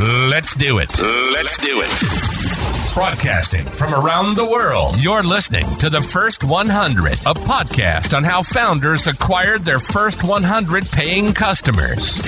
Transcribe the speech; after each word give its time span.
Let's 0.00 0.54
do 0.54 0.78
it. 0.78 0.98
Let's 0.98 1.58
do 1.58 1.82
it. 1.84 2.94
Broadcasting 2.94 3.66
from 3.66 3.92
around 3.92 4.34
the 4.34 4.46
world, 4.46 4.98
you're 4.98 5.22
listening 5.22 5.66
to 5.76 5.90
the 5.90 6.00
First 6.00 6.42
100, 6.42 7.12
a 7.12 7.34
podcast 7.34 8.16
on 8.16 8.24
how 8.24 8.42
founders 8.42 9.06
acquired 9.06 9.66
their 9.66 9.78
first 9.78 10.24
100 10.24 10.90
paying 10.90 11.34
customers. 11.34 12.18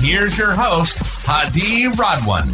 Here's 0.00 0.36
your 0.36 0.50
host, 0.50 0.98
Hadi 1.24 1.84
Radwan. 1.84 2.50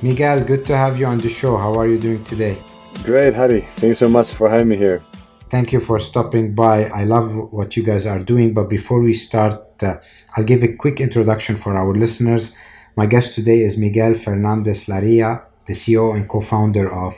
Miguel, 0.00 0.44
good 0.44 0.64
to 0.66 0.76
have 0.76 0.96
you 0.96 1.06
on 1.06 1.18
the 1.18 1.28
show. 1.28 1.56
How 1.56 1.74
are 1.74 1.88
you 1.88 1.98
doing 1.98 2.22
today? 2.22 2.56
Great, 3.02 3.34
Hadi. 3.34 3.62
Thanks 3.78 3.98
so 3.98 4.08
much 4.08 4.28
for 4.28 4.48
having 4.48 4.68
me 4.68 4.76
here. 4.76 5.02
Thank 5.50 5.72
you 5.72 5.80
for 5.80 5.98
stopping 5.98 6.54
by. 6.54 6.84
I 6.90 7.04
love 7.04 7.34
what 7.52 7.74
you 7.74 7.82
guys 7.82 8.04
are 8.04 8.18
doing. 8.18 8.52
But 8.52 8.68
before 8.68 9.00
we 9.00 9.14
start, 9.14 9.82
uh, 9.82 9.96
I'll 10.36 10.44
give 10.44 10.62
a 10.62 10.74
quick 10.74 11.00
introduction 11.00 11.56
for 11.56 11.74
our 11.74 11.94
listeners. 11.94 12.54
My 12.96 13.06
guest 13.06 13.34
today 13.34 13.62
is 13.62 13.78
Miguel 13.78 14.14
Fernandez 14.14 14.86
Larrea, 14.86 15.42
the 15.64 15.72
CEO 15.72 16.14
and 16.14 16.28
co 16.28 16.42
founder 16.42 16.92
of 16.92 17.14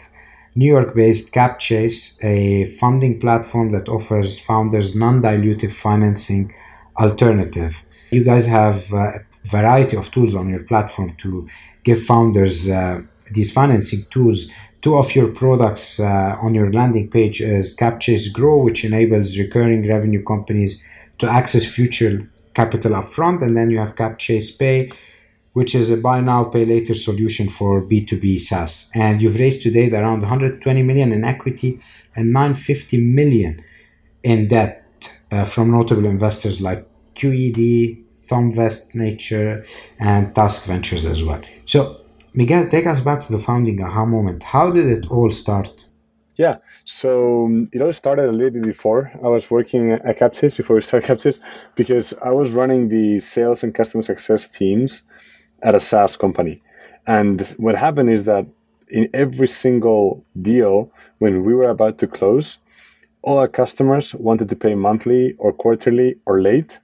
New 0.55 0.67
York 0.67 0.95
based 0.95 1.35
CapChase, 1.35 2.23
a 2.25 2.67
funding 2.67 3.19
platform 3.19 3.73
that 3.73 3.89
offers 3.89 4.39
founders 4.39 4.95
non 4.95 5.21
dilutive 5.23 5.73
financing 5.73 6.55
alternative. 7.01 7.83
You 8.13 8.23
guys 8.23 8.47
have 8.47 8.93
a 8.93 9.25
variety 9.45 9.97
of 9.97 10.09
tools 10.13 10.37
on 10.37 10.49
your 10.49 10.63
platform 10.63 11.17
to 11.17 11.49
give 11.83 12.01
founders 12.01 12.69
uh, 12.69 13.03
these 13.31 13.51
financing 13.51 14.05
tools. 14.11 14.51
Two 14.83 14.97
of 14.97 15.15
your 15.15 15.29
products 15.29 16.01
uh, 16.01 16.37
on 16.41 16.55
your 16.55 16.73
landing 16.73 17.11
page 17.11 17.43
is 17.43 17.77
CapChase 17.77 18.33
Grow, 18.33 18.63
which 18.63 18.83
enables 18.85 19.37
recurring 19.37 19.87
revenue 19.87 20.25
companies 20.25 20.83
to 21.19 21.31
access 21.31 21.67
future 21.67 22.31
capital 22.55 22.93
upfront, 22.93 23.43
and 23.43 23.55
then 23.55 23.71
you 23.71 23.79
have 23.79 23.95
CapChase 23.95 24.59
Pay, 24.59 24.91
which 25.53 25.75
is 25.75 25.91
a 25.91 25.99
buy 25.99 26.21
now 26.21 26.45
pay 26.45 26.65
later 26.65 26.95
solution 26.95 27.49
for 27.49 27.83
B2B 27.83 28.41
SaaS. 28.41 28.91
And 28.95 29.21
you've 29.21 29.39
raised 29.39 29.63
to 29.63 29.71
date 29.71 29.93
around 29.93 30.21
120 30.23 30.83
million 30.83 31.13
in 31.13 31.25
equity 31.25 31.81
and 32.17 32.33
950 32.33 33.01
million 33.01 33.63
in 34.23 34.49
debt 34.49 34.87
uh, 35.31 35.45
from 35.45 35.73
notable 35.73 36.07
investors 36.07 36.61
like 36.63 36.87
QED, 37.17 38.03
Thomvest 38.29 38.93
Ventures, 38.95 39.67
and 39.99 40.35
Tusk 40.35 40.65
Ventures 40.65 41.05
as 41.05 41.23
well. 41.23 41.43
So, 41.67 42.00
Miguel, 42.33 42.69
take 42.69 42.87
us 42.87 43.01
back 43.01 43.21
to 43.23 43.33
the 43.33 43.41
founding 43.41 43.83
aha 43.83 44.05
moment. 44.05 44.45
How 44.45 44.71
did 44.71 44.87
it 44.87 45.11
all 45.11 45.31
start? 45.31 45.85
Yeah, 46.37 46.59
so 46.85 47.47
um, 47.47 47.69
it 47.73 47.83
all 47.83 47.93
started 47.93 48.29
a 48.29 48.33
little 48.33 48.51
bit 48.51 48.63
before. 48.63 49.11
I 49.23 49.29
was 49.29 49.51
working 49.51 49.91
at 49.93 50.19
CapChase 50.19 50.57
before 50.57 50.77
we 50.77 50.83
started 50.83 51.09
CapChase 51.09 51.41
because 51.75 52.15
I 52.23 52.31
was 52.31 52.53
running 52.53 52.89
the 52.89 53.19
sales 53.19 53.65
and 53.65 53.75
customer 53.75 54.03
success 54.03 54.47
teams 54.49 55.03
at 55.63 55.75
a 55.75 55.81
SaaS 55.81 56.17
company. 56.17 56.63
And 57.07 57.43
what 57.59 57.75
happened 57.75 58.11
is 58.11 58.25
that 58.27 58.47
in 58.89 59.11
every 59.13 59.49
single 59.49 60.25
deal, 60.41 60.91
when 61.19 61.45
we 61.45 61.53
were 61.53 61.69
about 61.69 61.99
to 61.99 62.07
close, 62.07 62.59
all 63.23 63.39
our 63.39 63.49
customers 63.49 64.15
wanted 64.15 64.49
to 64.49 64.57
pay 64.57 64.75
monthly 64.77 65.35
or 65.39 65.53
quarterly 65.53 66.17
or 66.27 66.41
late 66.41 66.79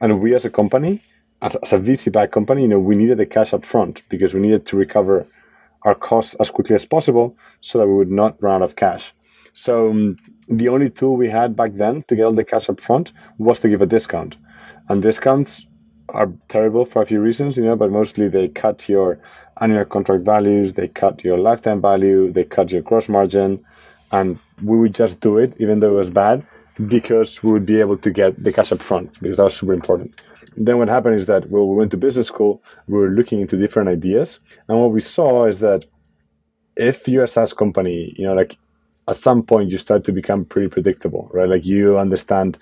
and 0.00 0.20
we 0.20 0.34
as 0.34 0.44
a 0.44 0.50
company, 0.50 1.00
as, 1.42 1.56
as 1.56 1.72
a 1.72 1.78
VC-backed 1.78 2.32
company, 2.32 2.62
you 2.62 2.68
know, 2.68 2.80
we 2.80 2.94
needed 2.94 3.18
the 3.18 3.26
cash 3.26 3.54
up 3.54 3.64
front 3.64 4.02
because 4.08 4.34
we 4.34 4.40
needed 4.40 4.66
to 4.66 4.76
recover 4.76 5.26
our 5.82 5.94
costs 5.94 6.34
as 6.34 6.50
quickly 6.50 6.74
as 6.74 6.84
possible 6.84 7.36
so 7.60 7.78
that 7.78 7.86
we 7.86 7.94
would 7.94 8.10
not 8.10 8.40
run 8.42 8.56
out 8.56 8.62
of 8.62 8.76
cash. 8.76 9.14
So 9.52 9.90
um, 9.90 10.16
the 10.48 10.68
only 10.68 10.90
tool 10.90 11.16
we 11.16 11.28
had 11.28 11.56
back 11.56 11.72
then 11.74 12.02
to 12.04 12.16
get 12.16 12.24
all 12.24 12.32
the 12.32 12.44
cash 12.44 12.68
up 12.68 12.80
front 12.80 13.12
was 13.38 13.60
to 13.60 13.68
give 13.68 13.80
a 13.80 13.86
discount. 13.86 14.36
And 14.88 15.02
discounts 15.02 15.66
are 16.10 16.32
terrible 16.48 16.84
for 16.84 17.02
a 17.02 17.06
few 17.06 17.20
reasons, 17.20 17.56
you 17.56 17.64
know, 17.64 17.76
but 17.76 17.90
mostly 17.90 18.28
they 18.28 18.48
cut 18.48 18.88
your 18.88 19.18
annual 19.60 19.84
contract 19.84 20.24
values, 20.24 20.74
they 20.74 20.88
cut 20.88 21.24
your 21.24 21.38
lifetime 21.38 21.80
value, 21.80 22.32
they 22.32 22.44
cut 22.44 22.70
your 22.70 22.82
gross 22.82 23.08
margin, 23.08 23.64
and 24.12 24.38
we 24.64 24.76
would 24.76 24.94
just 24.94 25.20
do 25.20 25.38
it 25.38 25.54
even 25.58 25.80
though 25.80 25.92
it 25.92 25.98
was 25.98 26.10
bad 26.10 26.44
because 26.88 27.42
we 27.42 27.52
would 27.52 27.66
be 27.66 27.80
able 27.80 27.96
to 27.96 28.10
get 28.10 28.42
the 28.42 28.52
cash 28.52 28.72
up 28.72 28.80
front 28.80 29.20
because 29.20 29.36
that 29.36 29.44
was 29.44 29.56
super 29.56 29.72
important. 29.72 30.12
Then 30.56 30.78
what 30.78 30.88
happened 30.88 31.16
is 31.16 31.26
that 31.26 31.50
well, 31.50 31.66
we 31.68 31.76
went 31.76 31.90
to 31.92 31.96
business 31.96 32.28
school, 32.28 32.62
we 32.88 32.98
were 32.98 33.10
looking 33.10 33.40
into 33.40 33.56
different 33.56 33.88
ideas, 33.88 34.40
and 34.68 34.80
what 34.80 34.92
we 34.92 35.00
saw 35.00 35.44
is 35.44 35.60
that 35.60 35.84
if 36.76 37.06
you're 37.06 37.24
a 37.24 37.28
SaaS 37.28 37.52
company, 37.52 38.14
you 38.16 38.24
know, 38.26 38.34
like 38.34 38.56
at 39.08 39.16
some 39.16 39.42
point 39.42 39.70
you 39.70 39.78
start 39.78 40.04
to 40.04 40.12
become 40.12 40.44
pretty 40.44 40.68
predictable, 40.68 41.30
right? 41.32 41.48
Like 41.48 41.66
you 41.66 41.98
understand 41.98 42.58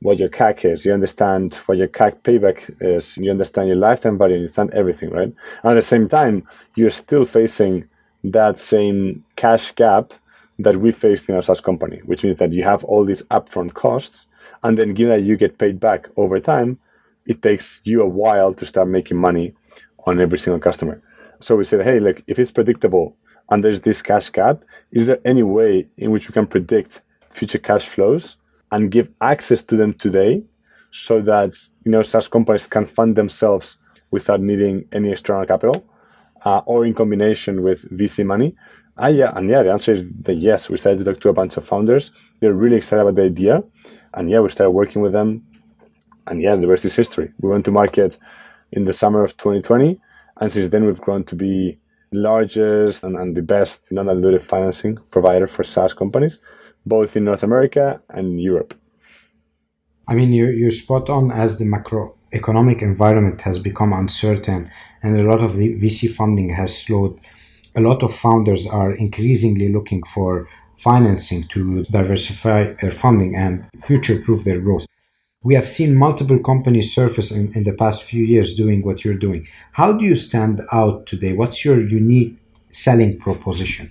what 0.00 0.18
your 0.18 0.28
CAC 0.28 0.64
is, 0.64 0.84
you 0.84 0.92
understand 0.92 1.54
what 1.66 1.78
your 1.78 1.88
CAC 1.88 2.20
payback 2.20 2.74
is, 2.80 3.16
you 3.16 3.30
understand 3.30 3.68
your 3.68 3.76
lifetime 3.76 4.18
value, 4.18 4.34
you 4.34 4.40
understand 4.40 4.70
everything, 4.74 5.10
right? 5.10 5.32
And 5.62 5.70
at 5.70 5.74
the 5.74 5.82
same 5.82 6.08
time, 6.08 6.46
you're 6.74 6.90
still 6.90 7.24
facing 7.24 7.88
that 8.24 8.58
same 8.58 9.24
cash 9.36 9.72
gap 9.72 10.12
that 10.58 10.76
we 10.76 10.92
faced 10.92 11.28
in 11.28 11.36
our 11.36 11.42
SaaS 11.42 11.60
company, 11.60 11.98
which 12.04 12.22
means 12.22 12.36
that 12.36 12.52
you 12.52 12.62
have 12.62 12.84
all 12.84 13.04
these 13.04 13.22
upfront 13.24 13.74
costs, 13.74 14.26
and 14.62 14.78
then 14.78 14.94
given 14.94 15.10
that 15.10 15.26
you 15.26 15.36
get 15.36 15.58
paid 15.58 15.80
back 15.80 16.08
over 16.16 16.38
time, 16.38 16.78
it 17.26 17.42
takes 17.42 17.80
you 17.84 18.02
a 18.02 18.08
while 18.08 18.54
to 18.54 18.66
start 18.66 18.88
making 18.88 19.16
money 19.16 19.54
on 20.06 20.20
every 20.20 20.38
single 20.38 20.60
customer. 20.60 21.02
So 21.40 21.56
we 21.56 21.64
said, 21.64 21.84
hey, 21.84 22.00
like 22.00 22.22
if 22.26 22.38
it's 22.38 22.52
predictable 22.52 23.16
and 23.50 23.62
there's 23.62 23.80
this 23.80 24.02
cash 24.02 24.30
gap, 24.30 24.64
is 24.92 25.06
there 25.06 25.20
any 25.24 25.42
way 25.42 25.88
in 25.96 26.10
which 26.10 26.28
we 26.28 26.32
can 26.32 26.46
predict 26.46 27.02
future 27.30 27.58
cash 27.58 27.86
flows 27.86 28.36
and 28.72 28.90
give 28.90 29.10
access 29.20 29.62
to 29.64 29.76
them 29.76 29.94
today 29.94 30.42
so 30.92 31.20
that 31.20 31.54
you 31.84 31.90
know 31.90 32.02
such 32.02 32.30
companies 32.30 32.66
can 32.66 32.86
fund 32.86 33.16
themselves 33.16 33.76
without 34.10 34.40
needing 34.40 34.84
any 34.92 35.10
external 35.10 35.44
capital, 35.44 35.84
uh, 36.44 36.62
or 36.66 36.86
in 36.86 36.94
combination 36.94 37.62
with 37.62 37.84
VC 37.90 38.24
money? 38.24 38.54
Ah, 38.96 39.08
yeah, 39.08 39.32
and 39.36 39.50
yeah, 39.50 39.62
the 39.64 39.72
answer 39.72 39.92
is 39.92 40.08
that 40.22 40.34
yes. 40.34 40.70
We 40.70 40.76
started 40.76 41.00
to 41.00 41.04
talk 41.04 41.20
to 41.22 41.28
a 41.28 41.32
bunch 41.32 41.56
of 41.56 41.66
founders. 41.66 42.12
They're 42.40 42.52
really 42.52 42.76
excited 42.76 43.02
about 43.02 43.16
the 43.16 43.24
idea, 43.24 43.64
and 44.14 44.30
yeah, 44.30 44.40
we 44.40 44.48
started 44.50 44.70
working 44.70 45.02
with 45.02 45.12
them. 45.12 45.44
And 46.26 46.42
yeah, 46.42 46.56
the 46.56 46.66
rest 46.66 46.84
is 46.84 46.94
history. 46.94 47.32
We 47.40 47.50
went 47.50 47.64
to 47.66 47.70
market 47.70 48.18
in 48.72 48.84
the 48.84 48.92
summer 48.92 49.22
of 49.22 49.36
2020, 49.36 50.00
and 50.40 50.52
since 50.52 50.70
then 50.70 50.84
we've 50.84 51.00
grown 51.00 51.24
to 51.24 51.36
be 51.36 51.78
the 52.10 52.18
largest 52.18 53.04
and, 53.04 53.16
and 53.16 53.36
the 53.36 53.42
best 53.42 53.92
non-dilutive 53.92 54.40
financing 54.40 54.98
provider 55.10 55.46
for 55.46 55.62
SaaS 55.62 55.92
companies, 55.92 56.38
both 56.86 57.16
in 57.16 57.24
North 57.24 57.42
America 57.42 58.02
and 58.10 58.40
Europe. 58.40 58.74
I 60.08 60.14
mean, 60.14 60.32
you're, 60.32 60.52
you're 60.52 60.70
spot 60.70 61.08
on 61.08 61.30
as 61.30 61.58
the 61.58 61.64
macroeconomic 61.64 62.82
environment 62.82 63.40
has 63.42 63.58
become 63.58 63.92
uncertain 63.92 64.70
and 65.02 65.18
a 65.18 65.22
lot 65.22 65.42
of 65.42 65.56
the 65.56 65.74
VC 65.78 66.10
funding 66.10 66.50
has 66.50 66.76
slowed 66.76 67.18
a 67.74 67.80
lot 67.80 68.02
of 68.02 68.14
founders 68.14 68.66
are 68.66 68.92
increasingly 68.92 69.72
looking 69.72 70.02
for 70.04 70.48
financing 70.76 71.42
to 71.48 71.84
diversify 71.84 72.72
their 72.80 72.90
funding 72.90 73.34
and 73.34 73.66
future 73.82 74.20
proof 74.20 74.44
their 74.44 74.60
growth. 74.60 74.86
We 75.44 75.54
have 75.56 75.68
seen 75.68 75.94
multiple 75.94 76.38
companies 76.38 76.94
surface 76.94 77.30
in, 77.30 77.52
in 77.52 77.64
the 77.64 77.74
past 77.74 78.02
few 78.02 78.24
years 78.24 78.54
doing 78.54 78.82
what 78.82 79.04
you're 79.04 79.22
doing. 79.26 79.46
How 79.72 79.92
do 79.92 80.02
you 80.02 80.16
stand 80.16 80.62
out 80.72 81.04
today? 81.04 81.34
What's 81.34 81.66
your 81.66 81.86
unique 81.86 82.38
selling 82.70 83.18
proposition? 83.18 83.90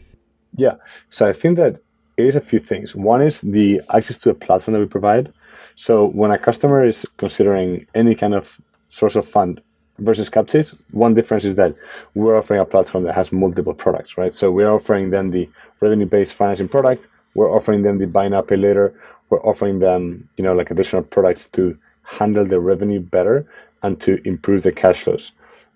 Yeah, 0.56 0.76
so 1.12 1.28
I 1.28 1.34
think 1.34 1.58
that 1.58 1.80
it 2.18 2.26
is 2.26 2.36
a 2.36 2.42
few 2.42 2.58
things. 2.58 2.96
One 2.96 3.22
is 3.22 3.40
the 3.42 3.82
access 3.94 4.18
to 4.18 4.30
the 4.30 4.36
platform 4.36 4.74
that 4.74 4.80
we 4.80 4.88
provide. 4.88 5.32
So 5.76 6.08
when 6.08 6.32
a 6.32 6.40
customer 6.40 6.84
is 6.84 7.06
considering 7.18 7.86
any 7.94 8.16
kind 8.16 8.34
of 8.34 8.60
source 8.90 9.16
of 9.16 9.28
fund 9.28 9.62
versus 10.00 10.32
CapChase, 10.32 10.76
one 10.90 11.14
difference 11.14 11.46
is 11.46 11.54
that 11.56 11.76
we're 12.16 12.36
offering 12.36 12.62
a 12.62 12.66
platform 12.66 13.04
that 13.04 13.14
has 13.14 13.32
multiple 13.32 13.76
products, 13.76 14.18
right? 14.18 14.34
So 14.34 14.52
we're 14.52 14.72
offering 14.72 15.12
them 15.12 15.30
the 15.30 15.48
revenue-based 15.82 16.34
financing 16.34 16.68
product. 16.68 17.08
We're 17.36 17.52
offering 17.52 17.84
them 17.84 18.00
the 18.00 18.08
buy 18.08 18.28
now 18.28 18.42
pay 18.42 18.58
later. 18.58 19.00
We're 19.34 19.42
offering 19.50 19.80
them, 19.80 20.30
you 20.38 20.44
know, 20.44 20.54
like 20.54 20.70
additional 20.70 21.02
products 21.02 21.48
to 21.54 21.76
handle 22.04 22.46
the 22.46 22.60
revenue 22.60 23.00
better 23.00 23.48
and 23.82 24.00
to 24.02 24.22
improve 24.28 24.62
the 24.62 24.72
cash 24.72 25.02
flows. 25.02 25.32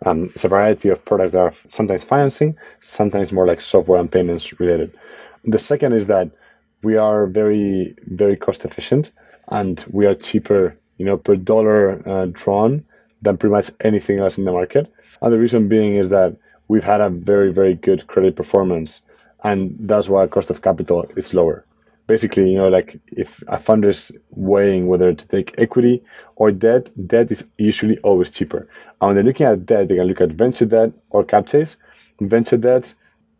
Um, 0.05 0.25
it's 0.35 0.45
a 0.45 0.47
variety 0.47 0.89
of 0.89 1.03
products 1.03 1.31
that 1.31 1.39
are 1.39 1.53
sometimes 1.69 2.03
financing, 2.03 2.55
sometimes 2.81 3.31
more 3.31 3.47
like 3.47 3.59
software 3.59 3.99
and 3.99 4.11
payments 4.11 4.59
related. 4.59 4.95
The 5.45 5.57
second 5.57 5.93
is 5.93 6.05
that 6.05 6.29
we 6.83 6.97
are 6.97 7.25
very, 7.25 7.95
very 8.05 8.35
cost 8.35 8.63
efficient 8.63 9.09
and 9.47 9.83
we 9.89 10.05
are 10.05 10.13
cheaper, 10.13 10.77
you 10.99 11.05
know, 11.07 11.17
per 11.17 11.35
dollar 11.35 12.07
uh, 12.07 12.27
drawn 12.31 12.85
than 13.23 13.37
pretty 13.37 13.53
much 13.53 13.71
anything 13.81 14.19
else 14.19 14.37
in 14.37 14.45
the 14.45 14.51
market. 14.51 14.85
And 15.23 15.33
the 15.33 15.39
reason 15.39 15.67
being 15.67 15.95
is 15.95 16.09
that 16.09 16.37
we've 16.67 16.83
had 16.83 17.01
a 17.01 17.09
very, 17.09 17.51
very 17.51 17.73
good 17.73 18.05
credit 18.05 18.35
performance. 18.35 19.01
And 19.43 19.75
that's 19.79 20.09
why 20.09 20.27
cost 20.27 20.51
of 20.51 20.61
capital 20.61 21.07
is 21.17 21.33
lower. 21.33 21.65
Basically, 22.07 22.49
you 22.49 22.57
know, 22.57 22.69
like 22.69 22.99
if 23.11 23.43
a 23.47 23.59
fund 23.59 23.83
is 23.85 24.11
weighing 24.31 24.87
whether 24.87 25.13
to 25.13 25.27
take 25.27 25.53
equity 25.57 26.01
or 26.37 26.51
debt, 26.51 26.89
debt 27.07 27.31
is 27.31 27.45
usually 27.57 27.97
always 27.99 28.31
cheaper. 28.31 28.67
And 29.01 29.07
when 29.07 29.15
they're 29.15 29.25
looking 29.25 29.45
at 29.45 29.65
debt, 29.65 29.89
they 29.89 29.97
can 29.97 30.07
look 30.07 30.21
at 30.21 30.31
venture 30.31 30.65
debt 30.65 30.93
or 31.09 31.25
CapChase. 31.25 31.75
Venture 32.21 32.57
debt 32.57 32.93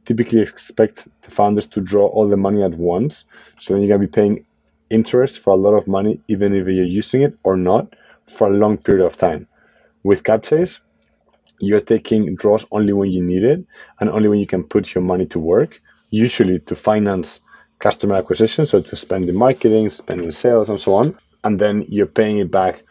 typically 0.05 0.41
expect 0.41 1.07
the 1.21 1.31
founders 1.31 1.65
to 1.67 1.81
draw 1.81 2.07
all 2.07 2.27
the 2.27 2.37
money 2.37 2.61
at 2.61 2.73
once. 2.75 3.25
So 3.59 3.73
then 3.73 3.81
you're 3.81 3.97
going 3.97 4.01
to 4.01 4.07
be 4.07 4.11
paying 4.11 4.45
interest 4.89 5.39
for 5.39 5.51
a 5.51 5.57
lot 5.57 5.73
of 5.73 5.87
money, 5.87 6.19
even 6.27 6.53
if 6.53 6.67
you're 6.67 6.85
using 6.85 7.21
it 7.21 7.37
or 7.43 7.57
not, 7.57 7.95
for 8.25 8.47
a 8.47 8.51
long 8.51 8.77
period 8.77 9.05
of 9.05 9.17
time. 9.17 9.47
With 10.03 10.23
Capchase, 10.23 10.79
you're 11.59 11.81
taking 11.81 12.35
draws 12.35 12.65
only 12.71 12.93
when 12.93 13.11
you 13.11 13.21
need 13.21 13.43
it 13.43 13.65
and 13.99 14.09
only 14.09 14.27
when 14.27 14.39
you 14.39 14.47
can 14.47 14.63
put 14.63 14.93
your 14.93 15.03
money 15.03 15.25
to 15.27 15.39
work, 15.39 15.81
usually 16.09 16.59
to 16.59 16.75
finance 16.75 17.41
customer 17.79 18.15
acquisition, 18.15 18.65
so 18.65 18.81
to 18.81 18.95
spend 18.95 19.29
in 19.29 19.35
marketing, 19.35 19.89
spend 19.89 20.21
in 20.21 20.31
sales, 20.31 20.69
and 20.69 20.79
so 20.79 20.93
on. 20.93 21.17
And 21.43 21.59
then 21.59 21.85
you're 21.87 22.07
paying 22.07 22.37
it 22.39 22.51
back 22.51 22.83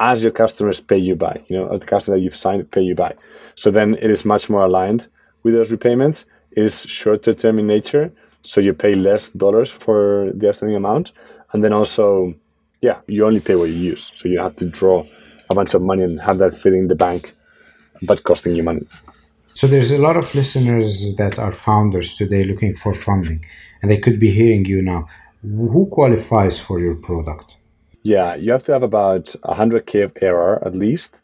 as 0.00 0.22
your 0.22 0.32
customers 0.32 0.80
pay 0.80 0.98
you 0.98 1.16
back, 1.16 1.48
you 1.48 1.56
know, 1.56 1.68
as 1.68 1.80
the 1.80 1.86
customer 1.86 2.16
that 2.16 2.22
you've 2.22 2.36
signed 2.36 2.70
pay 2.70 2.82
you 2.82 2.94
back. 2.94 3.16
So 3.54 3.70
then 3.70 3.94
it 3.94 4.10
is 4.10 4.24
much 4.24 4.50
more 4.50 4.64
aligned 4.64 5.06
with 5.42 5.54
those 5.54 5.70
repayments. 5.70 6.24
It 6.52 6.64
is 6.64 6.82
shorter 6.82 7.34
term 7.34 7.58
in 7.58 7.66
nature, 7.66 8.12
so 8.42 8.60
you 8.60 8.74
pay 8.74 8.94
less 8.94 9.30
dollars 9.30 9.70
for 9.70 10.30
the 10.34 10.48
outstanding 10.48 10.76
amount. 10.76 11.12
And 11.52 11.64
then 11.64 11.72
also, 11.72 12.34
yeah, 12.80 13.00
you 13.06 13.24
only 13.24 13.40
pay 13.40 13.54
what 13.54 13.70
you 13.70 13.76
use. 13.76 14.10
So 14.14 14.28
you 14.28 14.40
have 14.40 14.56
to 14.56 14.66
draw 14.68 15.04
a 15.50 15.54
bunch 15.54 15.74
of 15.74 15.82
money 15.82 16.02
and 16.02 16.20
have 16.20 16.38
that 16.38 16.54
sitting 16.54 16.80
in 16.80 16.88
the 16.88 16.94
bank, 16.94 17.32
but 18.02 18.24
costing 18.24 18.54
you 18.54 18.62
money. 18.62 18.86
So 19.54 19.68
there's 19.68 19.92
a 19.92 19.98
lot 19.98 20.16
of 20.16 20.34
listeners 20.34 21.14
that 21.16 21.38
are 21.38 21.52
founders 21.52 22.16
today 22.16 22.42
looking 22.42 22.74
for 22.74 22.92
funding, 22.92 23.44
and 23.82 23.90
they 23.90 23.98
could 23.98 24.18
be 24.18 24.30
hearing 24.30 24.64
you 24.64 24.82
now. 24.82 25.06
Who 25.42 25.86
qualifies 25.86 26.58
for 26.58 26.80
your 26.80 26.94
product? 26.94 27.56
Yeah, 28.02 28.34
you 28.34 28.52
have 28.52 28.64
to 28.64 28.72
have 28.72 28.82
about 28.82 29.34
100k 29.44 30.04
of 30.04 30.16
ARR 30.22 30.64
at 30.64 30.74
least 30.74 31.20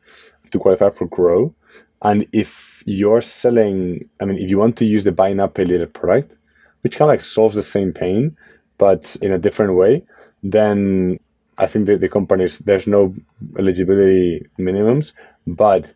to 0.50 0.58
qualify 0.58 0.90
for 0.90 1.06
Grow. 1.06 1.54
And 2.02 2.26
if 2.32 2.82
you're 2.86 3.20
selling, 3.20 4.08
I 4.20 4.24
mean, 4.24 4.38
if 4.38 4.48
you 4.50 4.58
want 4.58 4.76
to 4.78 4.84
use 4.84 5.04
the 5.04 5.12
buy 5.12 5.32
now 5.32 5.46
pay 5.46 5.64
later 5.64 5.86
product, 5.86 6.36
which 6.82 6.96
kind 6.96 7.10
of 7.10 7.12
like 7.12 7.20
solves 7.20 7.54
the 7.54 7.62
same 7.62 7.92
pain, 7.92 8.36
but 8.78 9.16
in 9.20 9.32
a 9.32 9.38
different 9.38 9.74
way, 9.74 10.02
then 10.42 11.20
I 11.58 11.66
think 11.66 11.86
that 11.86 12.00
the 12.00 12.08
companies 12.08 12.58
there's 12.60 12.86
no 12.86 13.14
eligibility 13.58 14.46
minimums, 14.58 15.12
but 15.46 15.92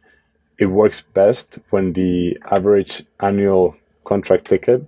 it 0.59 0.67
works 0.67 1.01
best 1.01 1.59
when 1.71 1.95
the 1.95 2.39
average 2.51 3.03
annual 3.21 3.77
contract 4.05 4.45
ticket 4.45 4.87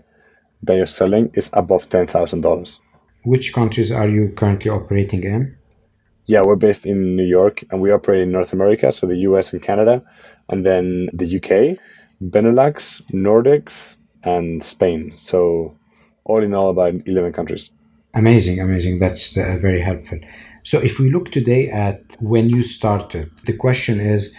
that 0.63 0.77
you're 0.77 0.87
selling 0.87 1.31
is 1.35 1.51
above 1.53 1.89
ten 1.89 2.07
thousand 2.07 2.43
dollars. 2.43 2.81
Which 3.25 3.53
countries 3.53 3.91
are 3.91 4.09
you 4.09 4.29
currently 4.37 4.71
operating 4.71 5.25
in? 5.25 5.57
Yeah, 6.27 6.43
we're 6.43 6.57
based 6.57 6.87
in 6.87 7.17
New 7.17 7.25
York 7.25 7.65
and 7.71 7.81
we 7.81 7.91
operate 7.91 8.23
in 8.23 8.33
North 8.33 8.53
America, 8.53 8.93
so 8.93 9.07
the 9.07 9.19
US 9.19 9.53
and 9.53 9.63
Canada, 9.63 10.03
and 10.49 10.67
then 10.67 11.09
the 11.13 11.37
UK, 11.37 11.79
Benelux, 12.23 13.03
Nordics, 13.13 13.97
and 14.25 14.63
Spain. 14.63 15.13
So 15.17 15.77
all 16.27 16.43
in 16.43 16.53
all, 16.55 16.71
about 16.71 16.95
11 17.07 17.33
countries. 17.33 17.71
Amazing, 18.15 18.61
amazing. 18.61 18.99
That's 18.99 19.37
uh, 19.37 19.59
very 19.61 19.81
helpful. 19.81 20.19
So, 20.63 20.81
if 20.81 20.99
we 20.99 21.11
look 21.11 21.31
today 21.31 21.71
at 21.71 22.01
when 22.19 22.49
you 22.49 22.63
started, 22.63 23.31
the 23.45 23.53
question 23.53 24.01
is 24.01 24.35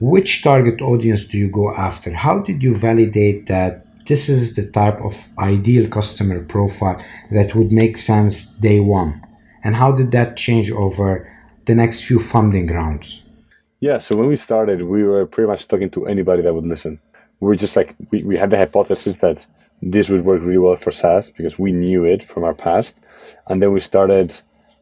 which 0.00 0.42
target 0.42 0.80
audience 0.80 1.26
do 1.26 1.38
you 1.38 1.48
go 1.48 1.72
after? 1.74 2.12
How 2.12 2.40
did 2.40 2.62
you 2.62 2.74
validate 2.74 3.46
that 3.46 3.86
this 4.08 4.28
is 4.28 4.56
the 4.56 4.68
type 4.70 5.00
of 5.02 5.28
ideal 5.38 5.88
customer 5.88 6.42
profile 6.42 7.02
that 7.30 7.54
would 7.54 7.70
make 7.70 7.98
sense 7.98 8.56
day 8.56 8.80
one? 8.80 9.22
And 9.62 9.76
how 9.76 9.92
did 9.92 10.12
that 10.12 10.36
change 10.36 10.70
over 10.70 11.30
the 11.66 11.74
next 11.74 12.04
few 12.04 12.18
funding 12.18 12.68
rounds? 12.68 13.22
Yeah, 13.80 13.98
so 13.98 14.16
when 14.16 14.26
we 14.26 14.36
started, 14.36 14.82
we 14.82 15.04
were 15.04 15.26
pretty 15.26 15.48
much 15.48 15.68
talking 15.68 15.90
to 15.90 16.06
anybody 16.06 16.42
that 16.42 16.54
would 16.54 16.66
listen. 16.66 16.98
We 17.40 17.48
were 17.48 17.54
just 17.54 17.76
like, 17.76 17.94
we, 18.10 18.22
we 18.24 18.36
had 18.36 18.50
the 18.50 18.56
hypothesis 18.56 19.18
that 19.18 19.46
this 19.82 20.08
would 20.08 20.24
work 20.24 20.40
really 20.40 20.58
well 20.58 20.74
for 20.76 20.90
SaaS 20.90 21.30
because 21.30 21.58
we 21.58 21.70
knew 21.70 22.04
it 22.04 22.22
from 22.22 22.44
our 22.44 22.54
past. 22.54 22.96
And 23.46 23.62
then 23.62 23.72
we 23.72 23.80
started 23.80 24.34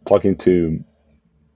talking 0.06 0.36
to 0.38 0.82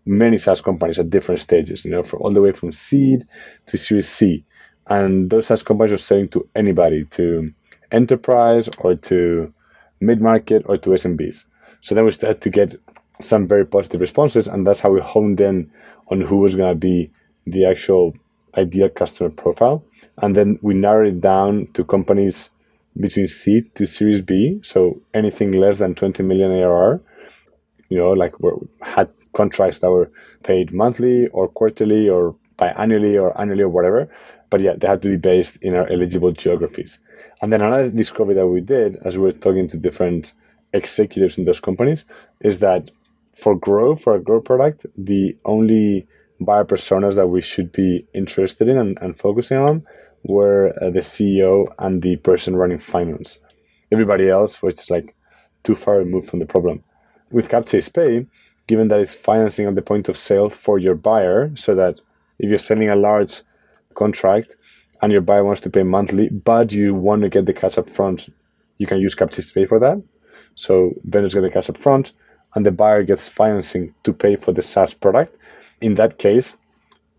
many 0.05 0.39
SaaS 0.39 0.61
companies 0.61 0.99
at 0.99 1.09
different 1.09 1.41
stages, 1.41 1.85
you 1.85 1.91
know, 1.93 2.03
from 2.03 2.21
all 2.23 2.33
the 2.33 2.43
way 2.43 2.53
from 2.53 2.73
seed 2.73 3.25
to 3.67 3.79
Series 3.79 4.09
C. 4.09 4.45
And 4.89 5.31
those 5.31 5.47
SaaS 5.47 5.63
companies 5.63 5.93
are 5.93 5.99
selling 5.99 6.29
to 6.31 6.47
anybody, 6.57 7.05
to 7.05 7.47
enterprise 7.93 8.69
or 8.79 8.95
to 8.95 9.53
mid 10.01 10.21
market 10.21 10.63
or 10.67 10.77
to 10.79 10.91
SMBs. 10.91 11.45
So 11.81 11.95
then 11.95 12.05
we 12.05 12.13
started 12.13 12.41
to 12.43 12.51
get 12.51 12.77
some 13.21 13.47
very 13.47 13.67
positive 13.67 14.01
responses, 14.01 14.49
and 14.49 14.67
that's 14.67 14.81
how 14.81 14.91
we 14.91 15.01
honed 15.01 15.41
in 15.41 15.71
on 16.09 16.21
who 16.21 16.39
was 16.39 16.57
going 16.57 16.73
to 16.73 16.79
be 16.79 17.11
the 17.47 17.65
actual 17.65 18.15
ideal 18.57 18.89
customer 18.89 19.31
profile. 19.31 19.85
And 20.19 20.37
then 20.37 20.59
we 20.63 20.75
narrowed 20.75 21.15
it 21.15 21.21
down 21.21 21.67
to 21.75 21.85
companies 21.85 22.51
between 22.99 23.27
seed 23.27 23.75
to 23.77 23.87
Series 23.87 24.23
B, 24.23 24.61
so 24.63 25.01
anything 25.15 25.53
less 25.53 25.79
than 25.79 25.95
20 25.95 26.23
million 26.23 26.51
ARR. 26.51 27.01
You 27.89 27.99
know, 27.99 28.11
like 28.13 28.39
we 28.41 28.51
had 28.83 29.11
contracts 29.33 29.79
that 29.81 29.91
were 29.91 30.11
paid 30.43 30.73
monthly 30.73 31.29
or 31.29 31.49
quarterly 31.49 32.09
or 32.09 32.35
biannually 32.59 33.21
or 33.21 33.39
annually 33.41 33.63
or 33.63 33.69
whatever. 33.69 34.09
But 34.51 34.61
yeah, 34.61 34.75
they 34.77 34.87
had 34.87 35.03
to 35.03 35.09
be 35.09 35.17
based 35.17 35.57
in 35.63 35.75
our 35.75 35.91
eligible 35.91 36.33
geographies. 36.33 36.99
And 37.43 37.53
then 37.53 37.63
another 37.63 37.91
discovery 37.91 38.35
that 38.35 38.47
we 38.47 38.61
did 38.61 38.97
as 39.05 39.17
we 39.17 39.25
were 39.25 39.33
talking 39.33 39.69
to 39.69 39.77
different 39.77 40.33
executives 40.73 41.39
in 41.39 41.45
those 41.45 41.61
companies 41.61 42.05
is 42.41 42.59
that 42.59 42.91
for 43.35 43.55
Grow, 43.57 43.95
for 43.95 44.15
a 44.15 44.21
Grow 44.21 44.41
product, 44.41 44.87
the 44.97 45.37
only 45.45 46.07
buyer 46.41 46.65
personas 46.65 47.17
that 47.17 47.29
we 47.29 47.41
should 47.41 47.73
be 47.73 48.07
interested 48.15 48.69
in 48.69 48.79
and, 48.79 48.99
and 49.01 49.17
focusing 49.17 49.59
on 49.59 49.85
were 50.25 50.75
uh, 50.81 50.91
the 50.91 51.01
CEO 51.01 51.67
and 51.79 52.03
the 52.03 52.17
person 52.17 52.57
running 52.57 52.79
finance. 52.79 53.39
Everybody 53.93 54.29
else 54.29 54.63
was 54.63 54.75
just 54.75 54.91
like 54.91 55.15
too 55.65 55.75
far 55.75 55.99
removed 55.99 56.29
from 56.29 56.39
the 56.39 56.47
problem. 56.47 56.83
With 57.31 57.49
Capchase 57.49 57.93
Pay, 57.93 58.27
given 58.67 58.89
that 58.89 59.01
it's 59.01 59.15
financing 59.15 59.67
at 59.67 59.75
the 59.75 59.83
point 59.83 60.09
of 60.09 60.17
sale 60.17 60.51
for 60.51 60.79
your 60.79 60.95
buyer, 60.95 61.51
so 61.57 61.75
that 61.75 62.01
if 62.39 62.49
you're 62.49 62.59
selling 62.59 62.89
a 62.89 62.97
large 62.97 63.43
contract 63.95 64.57
and 65.03 65.13
your 65.13 65.21
buyer 65.21 65.45
wants 65.45 65.61
to 65.63 65.71
pay 65.71 65.83
monthly, 65.83 66.29
but 66.29 66.73
you 66.73 66.95
want 66.95 67.23
to 67.23 67.29
get 67.29 67.47
the 67.47 67.53
cash 67.53 67.79
up 67.79 67.89
front, 67.89 68.29
you 68.79 68.87
can 68.87 69.01
use 69.01 69.15
Capchase 69.15 69.53
Pay 69.55 69.67
for 69.67 69.79
that. 69.79 70.03
So 70.55 70.95
vendors 71.05 71.35
get 71.35 71.43
the 71.43 71.51
cash 71.51 71.69
up 71.69 71.79
front, 71.79 72.13
and 72.55 72.67
the 72.67 72.73
buyer 72.73 73.03
gets 73.03 73.29
financing 73.29 73.95
to 74.05 74.13
pay 74.13 74.37
for 74.37 74.53
the 74.53 74.63
SaaS 74.63 74.95
product. 74.95 75.37
In 75.81 75.95
that 75.95 76.19
case, 76.19 76.57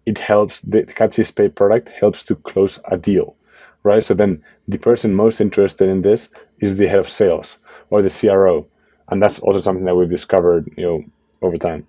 it 0.06 0.18
helps 0.18 0.62
the 0.62 0.84
Capchase 0.84 1.34
Pay 1.34 1.50
product 1.50 1.90
helps 1.90 2.24
to 2.26 2.36
close 2.36 2.80
a 2.86 2.98
deal, 2.98 3.36
right? 3.84 4.04
So 4.04 4.14
then 4.14 4.44
the 4.68 4.78
person 4.78 5.16
most 5.16 5.42
interested 5.42 5.90
in 5.90 6.02
this 6.02 6.30
is 6.60 6.76
the 6.76 6.88
head 6.88 7.00
of 7.00 7.10
sales 7.10 7.58
or 7.90 8.02
the 8.02 8.10
CRO, 8.10 8.68
and 9.10 9.22
that's 9.22 9.40
also 9.40 9.60
something 9.60 9.86
that 9.86 9.96
we've 9.96 10.10
discovered, 10.10 10.72
you 10.78 10.84
know, 10.84 11.04
over 11.42 11.58
time. 11.58 11.88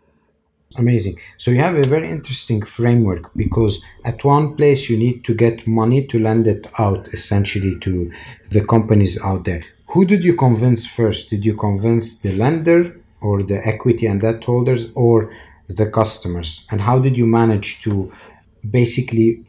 Amazing. 0.78 1.16
So 1.36 1.50
you 1.50 1.58
have 1.58 1.76
a 1.76 1.86
very 1.86 2.08
interesting 2.08 2.62
framework 2.62 3.32
because 3.34 3.82
at 4.04 4.24
one 4.24 4.56
place 4.56 4.88
you 4.88 4.96
need 4.98 5.24
to 5.24 5.34
get 5.34 5.66
money 5.66 6.06
to 6.06 6.18
lend 6.18 6.46
it 6.46 6.68
out 6.78 7.08
essentially 7.08 7.78
to 7.80 8.12
the 8.50 8.64
companies 8.64 9.20
out 9.22 9.44
there. 9.44 9.62
Who 9.88 10.04
did 10.04 10.24
you 10.24 10.34
convince 10.34 10.86
first? 10.86 11.30
Did 11.30 11.44
you 11.44 11.54
convince 11.54 12.20
the 12.20 12.32
lender 12.32 12.96
or 13.20 13.42
the 13.42 13.66
equity 13.66 14.06
and 14.06 14.20
debt 14.20 14.42
holders 14.44 14.92
or 14.94 15.32
the 15.68 15.86
customers 15.86 16.66
and 16.70 16.80
how 16.80 16.98
did 16.98 17.16
you 17.16 17.26
manage 17.26 17.82
to 17.82 18.12
basically 18.68 19.44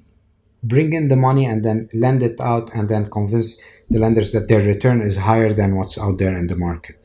bring 0.63 0.94
in 0.94 1.10
the 1.10 1.15
money 1.15 1.46
and 1.46 1.65
then 1.65 1.89
lend 1.94 2.24
it 2.24 2.39
out 2.39 2.74
and 2.74 2.88
then 2.88 3.10
convince 3.10 3.62
the 3.89 4.00
lenders 4.00 4.32
that 4.32 4.48
their 4.48 4.62
return 4.62 5.01
is 5.01 5.18
higher 5.18 5.51
than 5.51 5.75
what's 5.75 5.98
out 5.98 6.18
there 6.18 6.38
in 6.38 6.48
the 6.48 6.56
market 6.56 6.98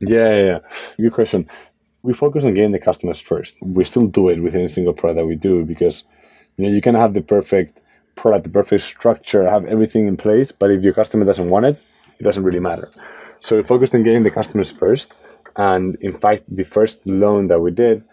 yeah 0.00 0.34
yeah, 0.36 0.44
yeah. 0.44 0.58
good 0.98 1.12
question 1.12 1.48
we 2.04 2.12
focus 2.12 2.44
on 2.44 2.54
getting 2.54 2.72
the 2.76 2.86
customers 2.88 3.20
first 3.30 3.56
we 3.78 3.84
still 3.84 4.06
do 4.06 4.28
it 4.28 4.40
within 4.40 4.64
a 4.64 4.68
single 4.68 4.94
product 4.98 5.16
that 5.18 5.26
we 5.26 5.36
do 5.48 5.64
because 5.64 6.04
you 6.56 6.64
know 6.64 6.72
you 6.76 6.80
can 6.80 6.94
have 6.94 7.14
the 7.14 7.22
perfect 7.34 7.80
product 8.14 8.44
the 8.44 8.50
perfect 8.60 8.82
structure 8.82 9.48
have 9.48 9.64
everything 9.66 10.06
in 10.06 10.16
place 10.16 10.52
but 10.52 10.70
if 10.70 10.82
your 10.82 10.94
customer 11.00 11.24
doesn't 11.24 11.50
want 11.50 11.66
it 11.66 11.82
it 12.20 12.22
doesn't 12.22 12.44
really 12.44 12.64
matter 12.70 12.88
so 13.40 13.56
we 13.56 13.62
focused 13.62 13.94
on 13.94 14.02
getting 14.02 14.22
the 14.22 14.30
customers 14.30 14.70
first 14.70 15.12
and 15.56 15.96
in 15.96 16.14
fact 16.16 16.42
the 16.48 16.64
first 16.64 17.06
loan 17.06 17.48
that 17.48 17.60
we 17.60 17.70
did 17.70 18.04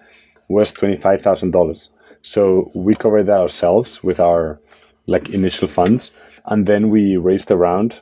was 0.51 0.73
$25,000. 0.73 1.87
So 2.21 2.71
we 2.75 2.93
covered 2.95 3.25
that 3.27 3.39
ourselves 3.39 4.03
with 4.03 4.19
our 4.19 4.59
like 5.07 5.29
initial 5.29 5.67
funds. 5.67 6.11
And 6.45 6.67
then 6.67 6.89
we 6.89 7.17
raised 7.17 7.49
around 7.51 7.99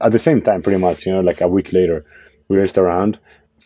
at 0.00 0.12
the 0.12 0.18
same 0.18 0.40
time, 0.40 0.62
pretty 0.62 0.78
much, 0.78 1.06
you 1.06 1.12
know, 1.12 1.20
like 1.20 1.40
a 1.40 1.48
week 1.48 1.72
later, 1.72 2.04
we 2.48 2.56
raised 2.56 2.78
around 2.78 3.18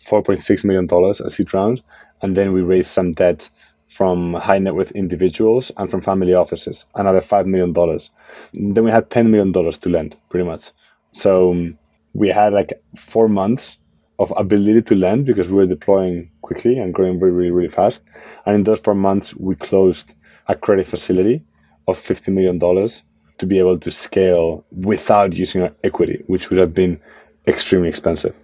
$4.6 0.05 0.65
million 0.65 0.87
a 1.25 1.29
seed 1.29 1.53
round. 1.53 1.81
And 2.21 2.37
then 2.37 2.53
we 2.53 2.61
raised 2.61 2.89
some 2.89 3.11
debt 3.11 3.49
from 3.87 4.33
high 4.33 4.59
net 4.59 4.75
worth 4.75 4.91
individuals 4.91 5.71
and 5.77 5.89
from 5.91 6.01
family 6.01 6.33
offices, 6.33 6.85
another 6.95 7.21
$5 7.21 7.45
million. 7.45 7.73
Then 8.73 8.83
we 8.83 8.91
had 8.91 9.09
$10 9.09 9.29
million 9.29 9.53
to 9.53 9.89
lend, 9.89 10.15
pretty 10.29 10.45
much. 10.45 10.71
So 11.11 11.51
um, 11.51 11.77
we 12.13 12.29
had 12.29 12.53
like 12.53 12.73
four 12.95 13.27
months 13.27 13.77
of 14.19 14.33
ability 14.37 14.81
to 14.83 14.95
lend 14.95 15.25
because 15.25 15.49
we 15.49 15.57
were 15.57 15.65
deploying 15.65 16.29
quickly 16.41 16.77
and 16.79 16.93
growing 16.93 17.19
very, 17.19 17.31
really, 17.31 17.51
really 17.51 17.69
fast. 17.69 18.03
And 18.45 18.55
in 18.55 18.63
those 18.63 18.79
four 18.79 18.95
months, 18.95 19.35
we 19.35 19.55
closed 19.55 20.15
a 20.47 20.55
credit 20.55 20.87
facility 20.87 21.43
of 21.87 21.99
$50 21.99 22.33
million 22.33 22.59
to 22.59 23.45
be 23.45 23.59
able 23.59 23.77
to 23.79 23.91
scale 23.91 24.65
without 24.71 25.33
using 25.33 25.61
our 25.61 25.71
equity, 25.83 26.23
which 26.27 26.49
would 26.49 26.59
have 26.59 26.73
been 26.73 26.99
extremely 27.47 27.89
expensive. 27.89 28.35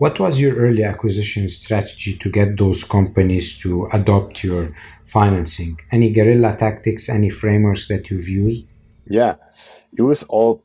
What 0.00 0.18
was 0.18 0.40
your 0.40 0.56
early 0.56 0.82
acquisition 0.82 1.50
strategy 1.50 2.16
to 2.16 2.30
get 2.30 2.56
those 2.56 2.84
companies 2.84 3.58
to 3.58 3.86
adopt 3.92 4.42
your 4.42 4.74
financing? 5.04 5.78
Any 5.92 6.10
guerrilla 6.10 6.56
tactics, 6.56 7.10
any 7.10 7.28
frameworks 7.28 7.86
that 7.88 8.08
you've 8.08 8.26
used? 8.26 8.66
Yeah, 9.08 9.34
it 9.98 10.00
was 10.00 10.22
all 10.22 10.64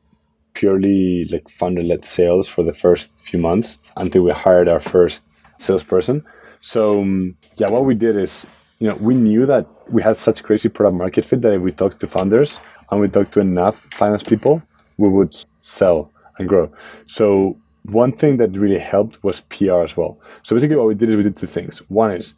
purely 0.54 1.26
like 1.30 1.50
founder 1.50 1.82
led 1.82 2.06
sales 2.06 2.48
for 2.48 2.64
the 2.64 2.72
first 2.72 3.12
few 3.20 3.38
months 3.38 3.92
until 3.98 4.22
we 4.22 4.30
hired 4.30 4.68
our 4.70 4.78
first 4.80 5.22
salesperson. 5.58 6.24
So, 6.60 7.02
um, 7.02 7.36
yeah, 7.58 7.68
what 7.68 7.84
we 7.84 7.94
did 7.94 8.16
is, 8.16 8.46
you 8.78 8.88
know, 8.88 8.94
we 8.94 9.14
knew 9.14 9.44
that 9.44 9.66
we 9.90 10.00
had 10.00 10.16
such 10.16 10.44
crazy 10.44 10.70
product 10.70 10.96
market 10.96 11.26
fit 11.26 11.42
that 11.42 11.52
if 11.52 11.60
we 11.60 11.72
talked 11.72 12.00
to 12.00 12.06
founders 12.06 12.58
and 12.90 13.02
we 13.02 13.08
talked 13.08 13.32
to 13.32 13.40
enough 13.40 13.86
finance 13.92 14.22
people, 14.22 14.62
we 14.96 15.10
would 15.10 15.36
sell 15.60 16.10
and 16.38 16.48
grow. 16.48 16.72
So, 17.04 17.58
one 17.90 18.12
thing 18.12 18.36
that 18.38 18.56
really 18.56 18.78
helped 18.78 19.22
was 19.22 19.42
PR 19.42 19.82
as 19.82 19.96
well. 19.96 20.18
So 20.42 20.54
basically, 20.56 20.76
what 20.76 20.86
we 20.86 20.94
did 20.94 21.10
is 21.10 21.16
we 21.16 21.22
did 21.22 21.36
two 21.36 21.46
things. 21.46 21.78
One 21.88 22.12
is 22.12 22.34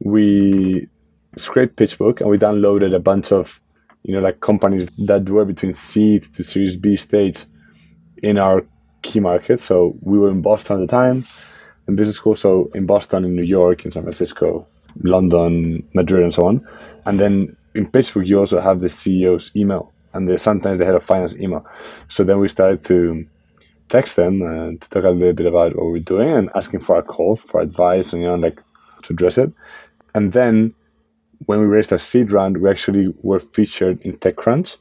we 0.00 0.88
scraped 1.36 1.76
PitchBook 1.76 2.20
and 2.20 2.30
we 2.30 2.38
downloaded 2.38 2.94
a 2.94 3.00
bunch 3.00 3.32
of, 3.32 3.60
you 4.02 4.14
know, 4.14 4.20
like 4.20 4.40
companies 4.40 4.88
that 5.06 5.28
were 5.28 5.44
between 5.44 5.72
seed 5.72 6.24
to 6.34 6.44
Series 6.44 6.76
B 6.76 6.96
stage 6.96 7.44
in 8.22 8.38
our 8.38 8.64
key 9.02 9.20
markets. 9.20 9.64
So 9.64 9.96
we 10.00 10.18
were 10.18 10.30
in 10.30 10.42
Boston 10.42 10.76
at 10.76 10.80
the 10.80 10.90
time, 10.90 11.24
in 11.88 11.96
business 11.96 12.16
school. 12.16 12.34
So 12.34 12.70
in 12.74 12.86
Boston, 12.86 13.24
in 13.24 13.34
New 13.34 13.42
York, 13.42 13.84
in 13.84 13.92
San 13.92 14.02
Francisco, 14.02 14.66
London, 15.02 15.86
Madrid, 15.94 16.22
and 16.22 16.32
so 16.32 16.46
on. 16.46 16.66
And 17.06 17.18
then 17.18 17.56
in 17.74 17.90
PitchBook, 17.90 18.26
you 18.26 18.38
also 18.38 18.60
have 18.60 18.80
the 18.80 18.88
CEO's 18.88 19.50
email 19.56 19.92
and 20.12 20.28
the, 20.28 20.38
sometimes 20.38 20.78
the 20.78 20.84
head 20.84 20.94
of 20.94 21.02
finance 21.02 21.34
email. 21.36 21.66
So 22.08 22.22
then 22.22 22.38
we 22.38 22.48
started 22.48 22.84
to 22.84 23.26
text 23.88 24.16
them 24.16 24.42
eh, 24.42 24.46
and 24.46 24.80
to 24.80 24.90
talk 24.90 25.04
a 25.04 25.10
little 25.10 25.32
bit 25.32 25.46
about 25.46 25.76
what 25.76 25.86
we're 25.86 25.98
doing 25.98 26.30
and 26.30 26.50
asking 26.54 26.80
for 26.80 26.96
a 26.96 27.02
call 27.02 27.36
for 27.36 27.60
advice 27.60 28.12
and 28.12 28.22
you 28.22 28.28
know 28.28 28.36
like 28.36 28.60
to 29.02 29.12
address 29.12 29.38
it. 29.38 29.52
And 30.14 30.32
then 30.32 30.74
when 31.46 31.60
we 31.60 31.66
raised 31.66 31.92
our 31.92 31.98
seed 31.98 32.32
round, 32.32 32.58
we 32.58 32.70
actually 32.70 33.12
were 33.22 33.40
featured 33.40 34.00
in 34.02 34.16
TechCrunch. 34.18 34.76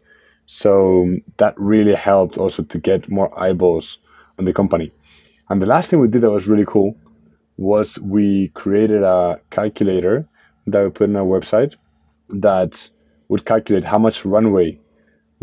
So 0.45 1.17
that 1.37 1.53
really 1.57 1.93
helped 1.93 2.37
also 2.37 2.63
to 2.63 2.77
get 2.77 3.09
more 3.09 3.37
eyeballs 3.39 3.97
on 4.39 4.45
the 4.45 4.53
company. 4.53 4.91
And 5.49 5.61
the 5.61 5.65
last 5.65 5.89
thing 5.89 5.99
we 5.99 6.07
did 6.07 6.21
that 6.21 6.31
was 6.31 6.47
really 6.47 6.65
cool 6.65 6.95
was 7.57 7.99
we 7.99 8.49
created 8.49 9.03
a 9.03 9.39
calculator 9.51 10.27
that 10.67 10.83
we 10.83 10.89
put 10.89 11.09
on 11.09 11.15
our 11.15 11.25
website 11.25 11.75
that 12.29 12.89
would 13.27 13.45
calculate 13.45 13.83
how 13.83 13.97
much 13.97 14.25
runway 14.25 14.77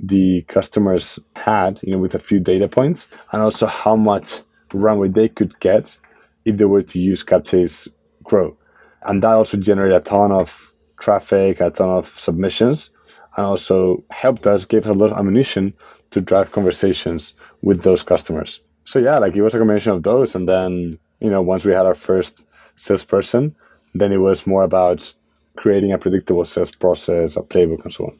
the 0.03 0.43
customers 0.43 1.19
had, 1.37 1.81
you 1.83 1.93
know, 1.93 1.99
with 1.99 2.15
a 2.15 2.19
few 2.19 2.41
data 2.41 2.69
points, 2.69 3.09
and 3.33 3.43
also 3.43 3.67
how 3.67 3.97
much 3.97 4.43
runway 4.73 5.09
they 5.09 5.29
could 5.29 5.59
get 5.61 5.97
if 6.45 6.57
they 6.57 6.65
were 6.65 6.83
to 6.83 6.99
use 6.99 7.25
Capchase 7.25 7.89
Grow. 8.23 8.57
And 9.03 9.23
that 9.23 9.33
also 9.33 9.57
generated 9.57 9.97
a 9.97 10.01
ton 10.01 10.33
of 10.33 10.75
traffic, 11.01 11.61
a 11.61 11.71
ton 11.71 11.89
of 11.89 12.07
submissions, 12.07 12.91
and 13.37 13.47
also 13.47 14.03
helped 14.11 14.47
us, 14.47 14.65
gave 14.65 14.83
us 14.83 14.89
a 14.89 14.93
lot 14.95 15.11
of 15.11 15.19
ammunition 15.19 15.73
to 16.11 16.21
drive 16.21 16.53
conversations 16.53 17.35
with 17.63 17.83
those 17.83 18.03
customers. 18.03 18.61
So 18.85 18.99
yeah, 18.99 19.19
like 19.19 19.37
it 19.37 19.43
was 19.43 19.55
a 19.55 19.59
combination 19.59 19.93
of 19.93 20.03
those. 20.03 20.35
And 20.35 20.49
then, 20.49 20.99
you 21.21 21.31
know, 21.31 21.43
once 21.43 21.65
we 21.65 21.73
had 21.73 21.87
our 21.87 21.95
first 21.95 22.45
salesperson, 22.77 23.55
then 23.95 24.13
it 24.13 24.19
was 24.19 24.47
more 24.47 24.63
about 24.63 25.13
creating 25.57 25.93
a 25.93 25.99
predictable 25.99 26.45
sales 26.45 26.71
process, 26.71 27.37
a 27.37 27.43
playbook, 27.43 27.85
and 27.85 27.93
so 27.93 28.07
on. 28.07 28.19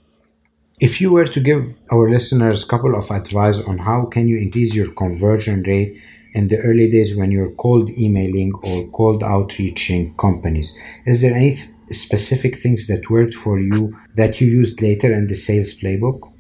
If 0.81 0.99
you 0.99 1.13
were 1.13 1.27
to 1.27 1.41
give 1.41 1.77
our 1.93 2.09
listeners 2.09 2.65
a 2.65 2.67
couple 2.67 2.95
of 2.95 3.11
advice 3.11 3.61
on 3.61 3.77
how 3.77 4.07
can 4.07 4.27
you 4.29 4.39
increase 4.39 4.75
your 4.75 4.91
conversion 4.91 5.63
rate 5.65 6.01
in 6.33 6.49
the 6.49 6.57
early 6.57 6.89
days 6.89 7.15
when 7.15 7.31
you're 7.31 7.51
cold 7.51 7.91
emailing 7.91 8.55
or 8.63 8.89
cold 8.89 9.23
outreaching 9.23 10.15
companies, 10.17 10.75
is 11.05 11.21
there 11.21 11.35
any 11.35 11.59
specific 11.91 12.57
things 12.57 12.87
that 12.87 13.11
worked 13.11 13.35
for 13.35 13.59
you 13.59 13.95
that 14.15 14.41
you 14.41 14.47
used 14.47 14.81
later 14.81 15.13
in 15.13 15.27
the 15.27 15.35
sales 15.35 15.79
playbook? 15.79 16.33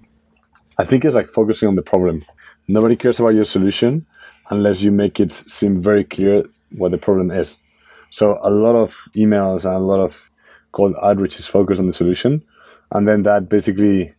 I 0.78 0.86
think 0.86 1.04
it's 1.04 1.14
like 1.14 1.28
focusing 1.28 1.68
on 1.68 1.74
the 1.74 1.82
problem. 1.82 2.24
Nobody 2.66 2.96
cares 2.96 3.20
about 3.20 3.34
your 3.34 3.44
solution 3.44 4.06
unless 4.48 4.80
you 4.80 4.90
make 4.90 5.20
it 5.20 5.32
seem 5.32 5.82
very 5.82 6.04
clear 6.04 6.44
what 6.78 6.92
the 6.92 6.98
problem 6.98 7.30
is. 7.30 7.60
So 8.08 8.38
a 8.40 8.48
lot 8.48 8.74
of 8.74 9.06
emails 9.14 9.66
and 9.66 9.74
a 9.74 9.78
lot 9.80 10.00
of 10.00 10.30
cold 10.72 10.94
outreach 11.02 11.38
is 11.38 11.46
focused 11.46 11.78
on 11.78 11.88
the 11.88 11.92
solution. 11.92 12.42
And 12.92 13.06
then 13.06 13.24
that 13.24 13.50
basically 13.50 14.14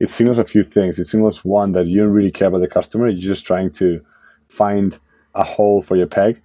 it 0.00 0.08
signals 0.08 0.38
a 0.38 0.44
few 0.44 0.62
things. 0.62 0.98
It 0.98 1.04
signals 1.04 1.44
one 1.44 1.72
that 1.72 1.86
you 1.86 2.00
don't 2.00 2.12
really 2.12 2.30
care 2.30 2.48
about 2.48 2.58
the 2.58 2.68
customer. 2.68 3.08
You're 3.08 3.20
just 3.20 3.46
trying 3.46 3.70
to 3.72 4.04
find 4.48 4.98
a 5.34 5.44
hole 5.44 5.82
for 5.82 5.96
your 5.96 6.06
peg. 6.06 6.40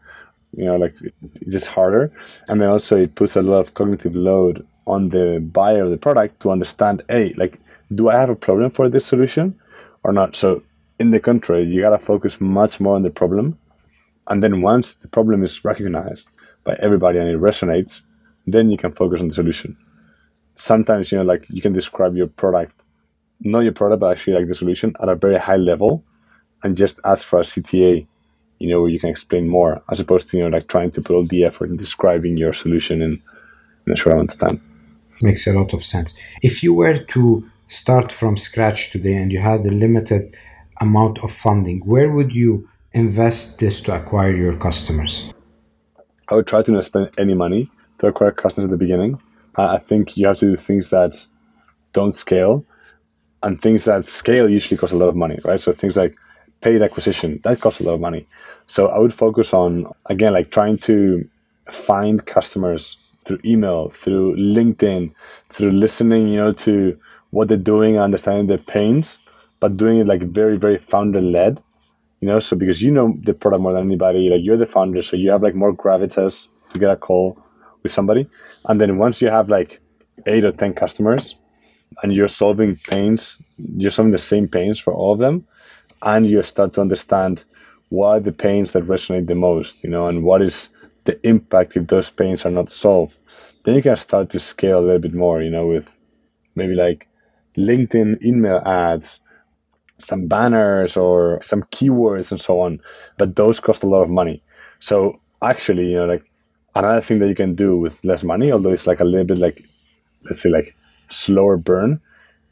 You 0.56 0.66
know, 0.66 0.78
like 0.78 0.96
it's 1.02 1.52
just 1.52 1.68
harder. 1.68 2.12
And 2.48 2.62
then 2.62 2.70
also 2.70 2.98
it 2.98 3.16
puts 3.16 3.36
a 3.36 3.42
lot 3.42 3.60
of 3.60 3.74
cognitive 3.74 4.16
load 4.16 4.66
on 4.88 5.10
the 5.10 5.40
buyer 5.54 5.84
of 5.84 5.92
the 5.92 5.98
product 5.98 6.40
to 6.42 6.50
understand, 6.50 7.04
hey, 7.10 7.34
like, 7.38 7.60
do 7.94 8.10
I 8.10 8.18
have 8.18 8.30
a 8.30 8.36
problem 8.36 8.72
for 8.72 8.90
this 8.90 9.06
solution 9.06 9.60
or 10.04 10.12
not? 10.12 10.36
So 10.36 10.64
in 11.00 11.12
the 11.12 11.20
contrary, 11.20 11.64
you 11.64 11.82
gotta 11.82 12.00
focus 12.00 12.42
much 12.42 12.80
more 12.80 12.96
on 12.96 13.04
the 13.04 13.10
problem. 13.12 13.58
And 14.28 14.44
then 14.44 14.62
once 14.62 14.96
the 14.96 15.08
problem 15.08 15.44
is 15.44 15.64
recognized 15.64 16.30
by 16.64 16.76
everybody 16.80 17.20
and 17.20 17.30
it 17.30 17.40
resonates, 17.40 18.02
then 18.48 18.70
you 18.70 18.78
can 18.78 18.92
focus 18.92 19.22
on 19.22 19.28
the 19.28 19.34
solution. 19.34 19.78
Sometimes, 20.56 21.12
you 21.12 21.18
know, 21.18 21.24
like 21.24 21.46
you 21.50 21.62
can 21.62 21.74
describe 21.74 22.16
your 22.16 22.28
product 22.28 22.79
not 23.42 23.62
your 23.62 23.72
product, 23.72 24.02
but 24.02 24.12
actually 24.12 24.34
like 24.34 24.48
the 24.48 24.56
solution 24.56 24.96
at 25.02 25.10
a 25.10 25.16
very 25.16 25.38
high 25.38 25.58
level 25.58 26.04
and 26.64 26.76
just 26.76 27.00
ask 27.06 27.28
for 27.28 27.40
a 27.40 27.44
CTA, 27.44 28.06
you 28.60 28.70
know, 28.70 28.82
where 28.82 28.90
you 28.90 29.00
can 29.00 29.10
explain 29.10 29.48
more 29.48 29.82
as 29.90 30.00
opposed 30.00 30.30
to, 30.30 30.38
you 30.38 30.44
know, 30.44 30.50
like 30.50 30.68
trying 30.68 30.92
to 30.92 31.02
put 31.02 31.16
all 31.16 31.24
the 31.24 31.46
effort 31.46 31.70
in 31.70 31.78
describing 31.78 32.38
your 32.38 32.54
solution 32.54 33.02
in, 33.02 33.22
in 33.86 33.94
a 33.94 33.96
short 33.96 34.14
amount 34.14 34.34
of 34.34 34.40
time. 34.40 34.62
Makes 35.22 35.48
a 35.48 35.54
lot 35.54 35.74
of 35.74 35.84
sense. 35.84 36.18
If 36.42 36.64
you 36.64 36.74
were 36.74 36.98
to 36.98 37.50
start 37.68 38.12
from 38.12 38.38
scratch 38.38 38.92
today 38.92 39.16
and 39.16 39.32
you 39.32 39.40
had 39.40 39.66
a 39.66 39.72
limited 39.72 40.36
amount 40.82 41.20
of 41.20 41.32
funding, 41.32 41.82
where 41.86 42.10
would 42.12 42.34
you 42.34 42.70
invest 42.94 43.60
this 43.60 43.82
to 43.82 43.96
acquire 43.96 44.36
your 44.36 44.56
customers? 44.58 45.32
I 46.30 46.36
would 46.36 46.48
try 46.48 46.62
to 46.62 46.72
not 46.72 46.86
spend 46.86 47.12
any 47.18 47.34
money 47.34 47.70
to 48.00 48.08
acquire 48.08 48.32
customers 48.32 48.68
at 48.68 48.72
the 48.72 48.78
beginning. 48.78 49.20
I 49.56 49.78
think 49.78 50.16
you 50.16 50.26
have 50.28 50.38
to 50.38 50.52
do 50.52 50.56
things 50.56 50.90
that 50.90 51.14
don't 51.92 52.14
scale 52.14 52.66
and 53.44 53.62
things 53.62 53.86
that 53.86 54.06
scale 54.06 54.50
usually 54.50 54.78
cost 54.78 54.94
a 54.94 54.98
lot 54.98 55.10
of 55.10 55.16
money, 55.16 55.40
right? 55.46 55.60
So 55.60 55.72
things 55.72 55.98
like 55.98 56.16
paid 56.62 56.82
acquisition 56.82 57.40
that 57.44 57.62
costs 57.62 57.80
a 57.80 57.84
lot 57.84 57.94
of 57.94 58.02
money. 58.02 58.28
So 58.68 58.88
I 58.88 59.00
would 59.00 59.14
focus 59.14 59.54
on 59.54 59.88
again 60.08 60.34
like 60.34 60.52
trying 60.52 60.78
to 60.80 61.28
find 61.72 62.26
customers 62.26 62.98
through 63.26 63.40
email, 63.46 63.90
through 63.90 64.36
LinkedIn, 64.36 65.14
through 65.50 65.72
listening, 65.72 66.30
you 66.30 66.38
know, 66.38 66.52
to 66.54 67.00
what 67.32 67.48
they're 67.48 67.58
doing, 67.58 67.98
understanding 67.98 68.48
their 68.48 68.58
pains, 68.58 69.20
but 69.60 69.78
doing 69.78 70.00
it 70.00 70.08
like 70.08 70.24
very, 70.24 70.58
very 70.58 70.78
founder 70.78 71.22
led. 71.22 71.62
You 72.22 72.28
know, 72.28 72.40
so 72.40 72.58
because 72.58 72.82
you 72.82 72.92
know 72.92 73.16
the 73.24 73.34
product 73.34 73.62
more 73.62 73.72
than 73.72 73.86
anybody, 73.86 74.30
like 74.30 74.42
you're 74.44 74.58
the 74.58 74.66
founder, 74.66 75.02
so 75.02 75.16
you 75.16 75.30
have 75.30 75.42
like 75.42 75.56
more 75.56 75.74
gravitas 75.74 76.50
to 76.72 76.80
get 76.80 76.92
a 76.92 76.98
call 76.98 77.42
with 77.82 77.92
somebody. 77.94 78.28
And 78.68 78.82
then 78.82 78.98
once 78.98 79.22
you 79.22 79.30
have 79.30 79.50
like 79.50 79.80
eight 80.26 80.44
or 80.44 80.52
ten 80.52 80.74
customers, 80.74 81.36
and 82.04 82.14
you're 82.14 82.28
solving 82.28 82.76
pains, 82.76 83.42
you're 83.78 83.92
solving 83.92 84.12
the 84.12 84.18
same 84.18 84.48
pains 84.48 84.80
for 84.80 84.94
all 84.94 85.14
of 85.14 85.20
them, 85.20 85.46
and 86.04 86.30
you 86.30 86.42
start 86.44 86.74
to 86.74 86.82
understand 86.82 87.44
what 87.90 88.08
are 88.10 88.20
the 88.20 88.32
pains 88.32 88.72
that 88.72 88.86
resonate 88.86 89.28
the 89.28 89.36
most, 89.36 89.84
you 89.84 89.90
know, 89.90 90.08
and 90.08 90.24
what 90.24 90.42
is 90.42 90.70
the 91.06 91.20
impact 91.28 91.76
if 91.76 91.88
those 91.88 92.10
pains 92.10 92.46
are 92.46 92.52
not 92.52 92.70
solved. 92.70 93.18
Then 93.64 93.76
you 93.76 93.82
can 93.82 93.98
start 93.98 94.30
to 94.32 94.40
scale 94.40 94.80
a 94.80 94.86
little 94.86 95.00
bit 95.00 95.14
more, 95.14 95.42
you 95.42 95.50
know, 95.50 95.68
with 95.68 95.98
maybe 96.56 96.76
like 96.76 97.08
LinkedIn 97.58 98.24
email 98.24 98.60
ads, 98.66 99.20
some 99.98 100.28
banners 100.28 100.96
or 100.98 101.42
some 101.42 101.64
keywords 101.64 102.32
and 102.32 102.40
so 102.40 102.60
on. 102.60 102.80
But 103.18 103.36
those 103.36 103.60
cost 103.60 103.84
a 103.84 103.88
lot 103.88 104.04
of 104.04 104.10
money. 104.10 104.42
So 104.80 105.20
actually, 105.44 105.92
you 105.92 105.98
know, 105.98 106.06
like 106.06 106.24
another 106.76 107.02
thing 107.02 107.20
that 107.20 107.28
you 107.28 107.36
can 107.36 107.56
do 107.56 107.78
with 107.78 108.04
less 108.04 108.24
money, 108.24 108.52
although 108.52 108.72
it's 108.72 108.88
like 108.88 109.00
a 109.00 109.06
little 109.06 109.26
bit 109.26 109.38
like 109.40 109.64
let's 110.26 110.42
say 110.42 110.50
like 110.50 110.76
slower 111.10 111.58
burn 111.58 112.00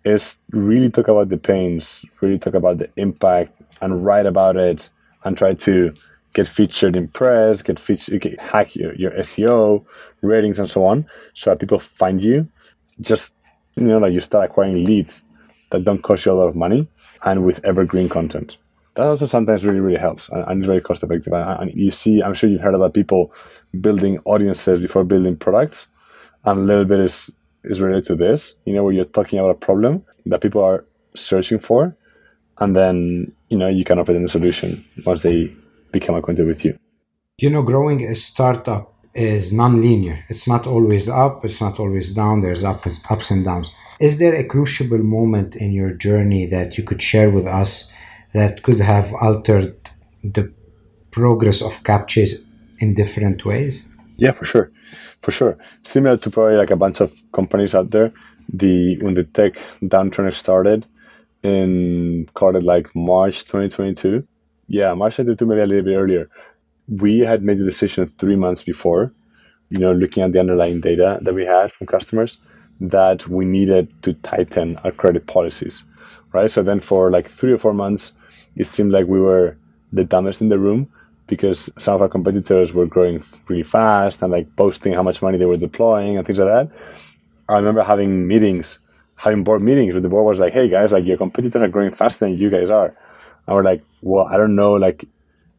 is 0.05 0.39
really 0.51 0.89
talk 0.89 1.07
about 1.07 1.29
the 1.29 1.37
pains, 1.37 2.05
really 2.21 2.37
talk 2.37 2.53
about 2.53 2.77
the 2.77 2.89
impact 2.97 3.51
and 3.81 4.05
write 4.05 4.25
about 4.25 4.55
it 4.55 4.89
and 5.23 5.37
try 5.37 5.53
to 5.53 5.91
get 6.33 6.47
featured 6.47 6.95
in 6.95 7.07
press, 7.07 7.61
get 7.61 7.79
featured, 7.79 8.21
get, 8.21 8.39
hack 8.39 8.75
your, 8.75 8.93
your 8.95 9.11
SEO, 9.11 9.83
ratings 10.21 10.59
and 10.59 10.69
so 10.69 10.85
on, 10.85 11.05
so 11.33 11.49
that 11.49 11.59
people 11.59 11.79
find 11.79 12.21
you. 12.23 12.47
Just, 13.01 13.33
you 13.75 13.83
know, 13.83 13.97
like 13.97 14.13
you 14.13 14.19
start 14.19 14.49
acquiring 14.49 14.83
leads 14.85 15.25
that 15.71 15.83
don't 15.83 16.01
cost 16.03 16.25
you 16.25 16.31
a 16.31 16.33
lot 16.33 16.47
of 16.47 16.55
money 16.55 16.87
and 17.25 17.45
with 17.45 17.63
evergreen 17.65 18.07
content. 18.07 18.57
That 18.95 19.07
also 19.07 19.25
sometimes 19.25 19.65
really, 19.65 19.79
really 19.79 19.99
helps 19.99 20.29
and, 20.29 20.43
and 20.47 20.59
it's 20.61 20.67
very 20.67 20.81
cost 20.81 21.03
effective. 21.03 21.33
And, 21.33 21.61
and 21.61 21.73
you 21.73 21.91
see, 21.91 22.23
I'm 22.23 22.33
sure 22.33 22.49
you've 22.49 22.61
heard 22.61 22.75
about 22.75 22.93
people 22.93 23.31
building 23.81 24.19
audiences 24.25 24.79
before 24.79 25.03
building 25.03 25.35
products. 25.35 25.87
And 26.45 26.59
a 26.59 26.63
little 26.63 26.85
bit 26.85 26.99
is 26.99 27.31
is 27.69 27.81
related 27.81 28.05
to 28.07 28.15
this, 28.15 28.55
you 28.65 28.73
know, 28.73 28.83
where 28.83 28.93
you're 28.93 29.05
talking 29.05 29.39
about 29.39 29.51
a 29.51 29.55
problem 29.67 30.03
that 30.25 30.41
people 30.41 30.63
are 30.63 30.85
searching 31.15 31.59
for, 31.59 31.95
and 32.59 32.75
then 32.75 33.31
you 33.49 33.57
know 33.57 33.67
you 33.67 33.83
can 33.83 33.99
offer 33.99 34.13
them 34.13 34.25
a 34.25 34.27
solution 34.27 34.83
once 35.05 35.21
they 35.23 35.53
become 35.91 36.15
acquainted 36.15 36.47
with 36.47 36.63
you. 36.65 36.77
You 37.37 37.49
know, 37.49 37.61
growing 37.61 38.03
a 38.07 38.15
startup 38.15 38.93
is 39.13 39.51
non-linear. 39.51 40.25
It's 40.29 40.47
not 40.47 40.67
always 40.67 41.09
up. 41.09 41.45
It's 41.45 41.61
not 41.61 41.79
always 41.79 42.13
down. 42.13 42.41
There's 42.41 42.63
ups, 42.63 42.99
ups 43.09 43.31
and 43.31 43.43
downs. 43.43 43.69
Is 43.99 44.19
there 44.19 44.35
a 44.35 44.43
crucial 44.43 44.97
moment 44.99 45.55
in 45.55 45.71
your 45.71 45.91
journey 45.91 46.45
that 46.47 46.77
you 46.77 46.83
could 46.83 47.01
share 47.01 47.29
with 47.29 47.47
us 47.47 47.91
that 48.33 48.61
could 48.61 48.79
have 48.79 49.13
altered 49.15 49.75
the 50.23 50.51
progress 51.11 51.61
of 51.61 51.83
Capchase 51.83 52.45
in 52.79 52.93
different 52.93 53.43
ways? 53.43 53.89
Yeah, 54.17 54.33
for 54.33 54.45
sure, 54.45 54.71
for 55.21 55.31
sure. 55.31 55.57
Similar 55.83 56.17
to 56.17 56.29
probably 56.29 56.55
like 56.55 56.71
a 56.71 56.75
bunch 56.75 57.01
of 57.01 57.13
companies 57.31 57.75
out 57.75 57.91
there, 57.91 58.11
the 58.51 58.97
when 59.01 59.13
the 59.13 59.23
tech 59.23 59.55
downturn 59.83 60.31
started 60.33 60.85
in 61.43 62.29
called 62.33 62.55
it 62.55 62.63
like 62.63 62.93
March 62.95 63.45
2022. 63.45 64.25
Yeah, 64.67 64.93
March 64.93 65.15
2022, 65.15 65.45
maybe 65.45 65.61
a 65.61 65.65
little 65.65 65.85
bit 65.85 65.97
earlier. 65.97 66.29
We 66.87 67.19
had 67.19 67.43
made 67.43 67.57
the 67.57 67.65
decision 67.65 68.05
three 68.07 68.35
months 68.35 68.63
before, 68.63 69.13
you 69.69 69.79
know, 69.79 69.91
looking 69.91 70.23
at 70.23 70.31
the 70.31 70.39
underlying 70.39 70.81
data 70.81 71.19
that 71.21 71.33
we 71.33 71.45
had 71.45 71.71
from 71.71 71.87
customers, 71.87 72.37
that 72.79 73.27
we 73.27 73.45
needed 73.45 73.91
to 74.03 74.13
tighten 74.13 74.77
our 74.77 74.91
credit 74.91 75.27
policies, 75.27 75.83
right? 76.33 76.49
So 76.51 76.63
then 76.63 76.79
for 76.79 77.11
like 77.11 77.27
three 77.27 77.51
or 77.51 77.57
four 77.57 77.73
months, 77.73 78.13
it 78.55 78.67
seemed 78.67 78.91
like 78.91 79.07
we 79.07 79.19
were 79.19 79.57
the 79.91 80.03
dumbest 80.03 80.41
in 80.41 80.49
the 80.49 80.59
room 80.59 80.89
because 81.27 81.69
some 81.77 81.95
of 81.95 82.01
our 82.01 82.09
competitors 82.09 82.73
were 82.73 82.85
growing 82.85 83.23
really 83.47 83.63
fast 83.63 84.21
and 84.21 84.31
like 84.31 84.53
boasting 84.55 84.93
how 84.93 85.03
much 85.03 85.21
money 85.21 85.37
they 85.37 85.45
were 85.45 85.57
deploying 85.57 86.17
and 86.17 86.25
things 86.25 86.39
like 86.39 86.47
that. 86.47 86.77
I 87.49 87.57
remember 87.57 87.83
having 87.83 88.27
meetings, 88.27 88.79
having 89.15 89.43
board 89.43 89.61
meetings 89.61 89.93
where 89.93 90.01
the 90.01 90.09
board 90.09 90.25
was 90.25 90.39
like, 90.39 90.53
"Hey 90.53 90.69
guys, 90.69 90.91
like 90.91 91.05
your 91.05 91.17
competitors 91.17 91.61
are 91.61 91.67
growing 91.67 91.91
faster 91.91 92.25
than 92.25 92.37
you 92.37 92.49
guys 92.49 92.71
are," 92.71 92.87
and 93.45 93.55
we're 93.55 93.63
like, 93.63 93.83
"Well, 94.01 94.25
I 94.25 94.37
don't 94.37 94.55
know, 94.55 94.73
like 94.73 95.05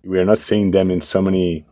we 0.04 0.18
are 0.18 0.25
not 0.25 0.38
seeing 0.38 0.70
them 0.70 0.90
in 0.90 1.00
so 1.00 1.20
many 1.22 1.64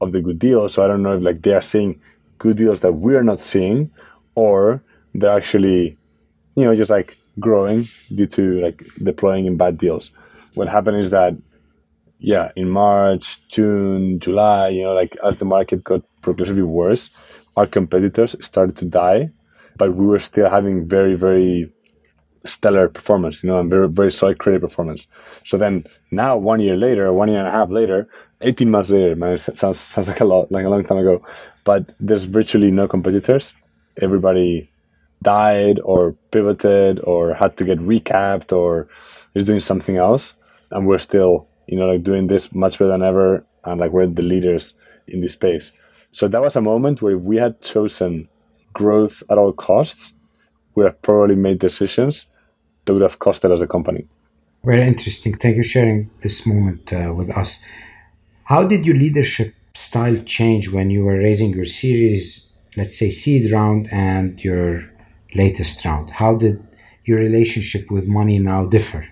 of 0.00 0.12
the 0.12 0.20
good 0.20 0.38
deals, 0.38 0.74
so 0.74 0.84
I 0.84 0.88
don't 0.88 1.02
know 1.02 1.16
if 1.16 1.22
like 1.22 1.42
they 1.42 1.54
are 1.54 1.62
seeing 1.62 2.00
good 2.38 2.56
deals 2.56 2.80
that 2.80 2.92
we 2.92 3.14
are 3.16 3.22
not 3.24 3.38
seeing, 3.38 3.90
or 4.34 4.82
they're 5.14 5.36
actually, 5.36 5.96
you 6.56 6.64
know, 6.64 6.74
just 6.74 6.90
like 6.90 7.16
growing 7.38 7.86
due 8.14 8.26
to 8.26 8.60
like 8.60 8.84
deploying 9.02 9.46
in 9.46 9.56
bad 9.56 9.78
deals." 9.78 10.10
What 10.54 10.68
happened 10.68 10.96
is 10.96 11.10
that 11.10 11.34
yeah, 12.18 12.50
in 12.56 12.70
March, 12.70 13.46
June, 13.48 14.18
July, 14.18 14.68
you 14.68 14.82
know, 14.82 14.94
like 14.94 15.16
as 15.24 15.38
the 15.38 15.44
market 15.44 15.84
got 15.84 16.02
progressively 16.22 16.62
worse, 16.62 17.10
our 17.56 17.66
competitors 17.66 18.36
started 18.40 18.76
to 18.78 18.84
die, 18.84 19.30
but 19.76 19.94
we 19.94 20.06
were 20.06 20.18
still 20.18 20.48
having 20.48 20.88
very, 20.88 21.14
very 21.14 21.72
stellar 22.44 22.88
performance, 22.88 23.42
you 23.42 23.48
know, 23.48 23.60
and 23.60 23.70
very, 23.70 23.88
very 23.88 24.10
solid 24.10 24.38
credit 24.38 24.60
performance. 24.60 25.06
So 25.44 25.58
then 25.58 25.84
now, 26.10 26.36
one 26.36 26.60
year 26.60 26.76
later, 26.76 27.12
one 27.12 27.28
year 27.28 27.38
and 27.38 27.48
a 27.48 27.50
half 27.50 27.70
later, 27.70 28.08
18 28.40 28.70
months 28.70 28.90
later, 28.90 29.14
man, 29.16 29.38
sounds, 29.38 29.78
sounds 29.78 30.08
like 30.08 30.20
a 30.20 30.24
lot, 30.24 30.50
like 30.50 30.64
a 30.64 30.68
long 30.68 30.84
time 30.84 30.98
ago, 30.98 31.24
but 31.64 31.92
there's 32.00 32.24
virtually 32.24 32.70
no 32.70 32.86
competitors. 32.88 33.52
Everybody 34.00 34.70
died 35.22 35.80
or 35.82 36.12
pivoted 36.30 37.00
or 37.00 37.34
had 37.34 37.56
to 37.56 37.64
get 37.64 37.78
recapped 37.78 38.56
or 38.56 38.88
is 39.34 39.44
doing 39.44 39.60
something 39.60 39.96
else. 39.96 40.34
And 40.70 40.86
we're 40.86 40.98
still 40.98 41.48
you 41.66 41.76
know, 41.78 41.86
like 41.86 42.02
doing 42.02 42.26
this 42.26 42.52
much 42.54 42.78
better 42.78 42.88
than 42.88 43.02
ever, 43.02 43.44
and 43.64 43.80
like 43.80 43.92
we're 43.92 44.06
the 44.06 44.22
leaders 44.22 44.74
in 45.08 45.20
this 45.20 45.32
space. 45.32 45.78
So 46.12 46.28
that 46.28 46.40
was 46.40 46.56
a 46.56 46.60
moment 46.60 47.02
where 47.02 47.16
if 47.16 47.22
we 47.22 47.36
had 47.36 47.60
chosen 47.60 48.28
growth 48.72 49.22
at 49.30 49.38
all 49.38 49.52
costs, 49.52 50.14
we 50.74 50.84
have 50.84 51.00
probably 51.02 51.34
made 51.34 51.58
decisions 51.58 52.26
that 52.84 52.92
would 52.92 53.02
have 53.02 53.18
costed 53.18 53.50
us 53.50 53.60
a 53.60 53.66
company. 53.66 54.06
Very 54.64 54.86
interesting. 54.86 55.34
Thank 55.34 55.56
you 55.56 55.62
for 55.62 55.68
sharing 55.68 56.10
this 56.22 56.46
moment 56.46 56.92
uh, 56.92 57.12
with 57.14 57.30
us. 57.36 57.60
How 58.44 58.66
did 58.66 58.86
your 58.86 58.96
leadership 58.96 59.54
style 59.74 60.16
change 60.24 60.70
when 60.72 60.90
you 60.90 61.04
were 61.04 61.18
raising 61.18 61.50
your 61.50 61.64
series, 61.64 62.56
let's 62.76 62.98
say 62.98 63.10
seed 63.10 63.52
round 63.52 63.88
and 63.92 64.42
your 64.42 64.90
latest 65.34 65.84
round? 65.84 66.10
How 66.10 66.36
did 66.36 66.64
your 67.04 67.18
relationship 67.18 67.90
with 67.90 68.06
money 68.06 68.38
now 68.38 68.66
differ? 68.66 69.08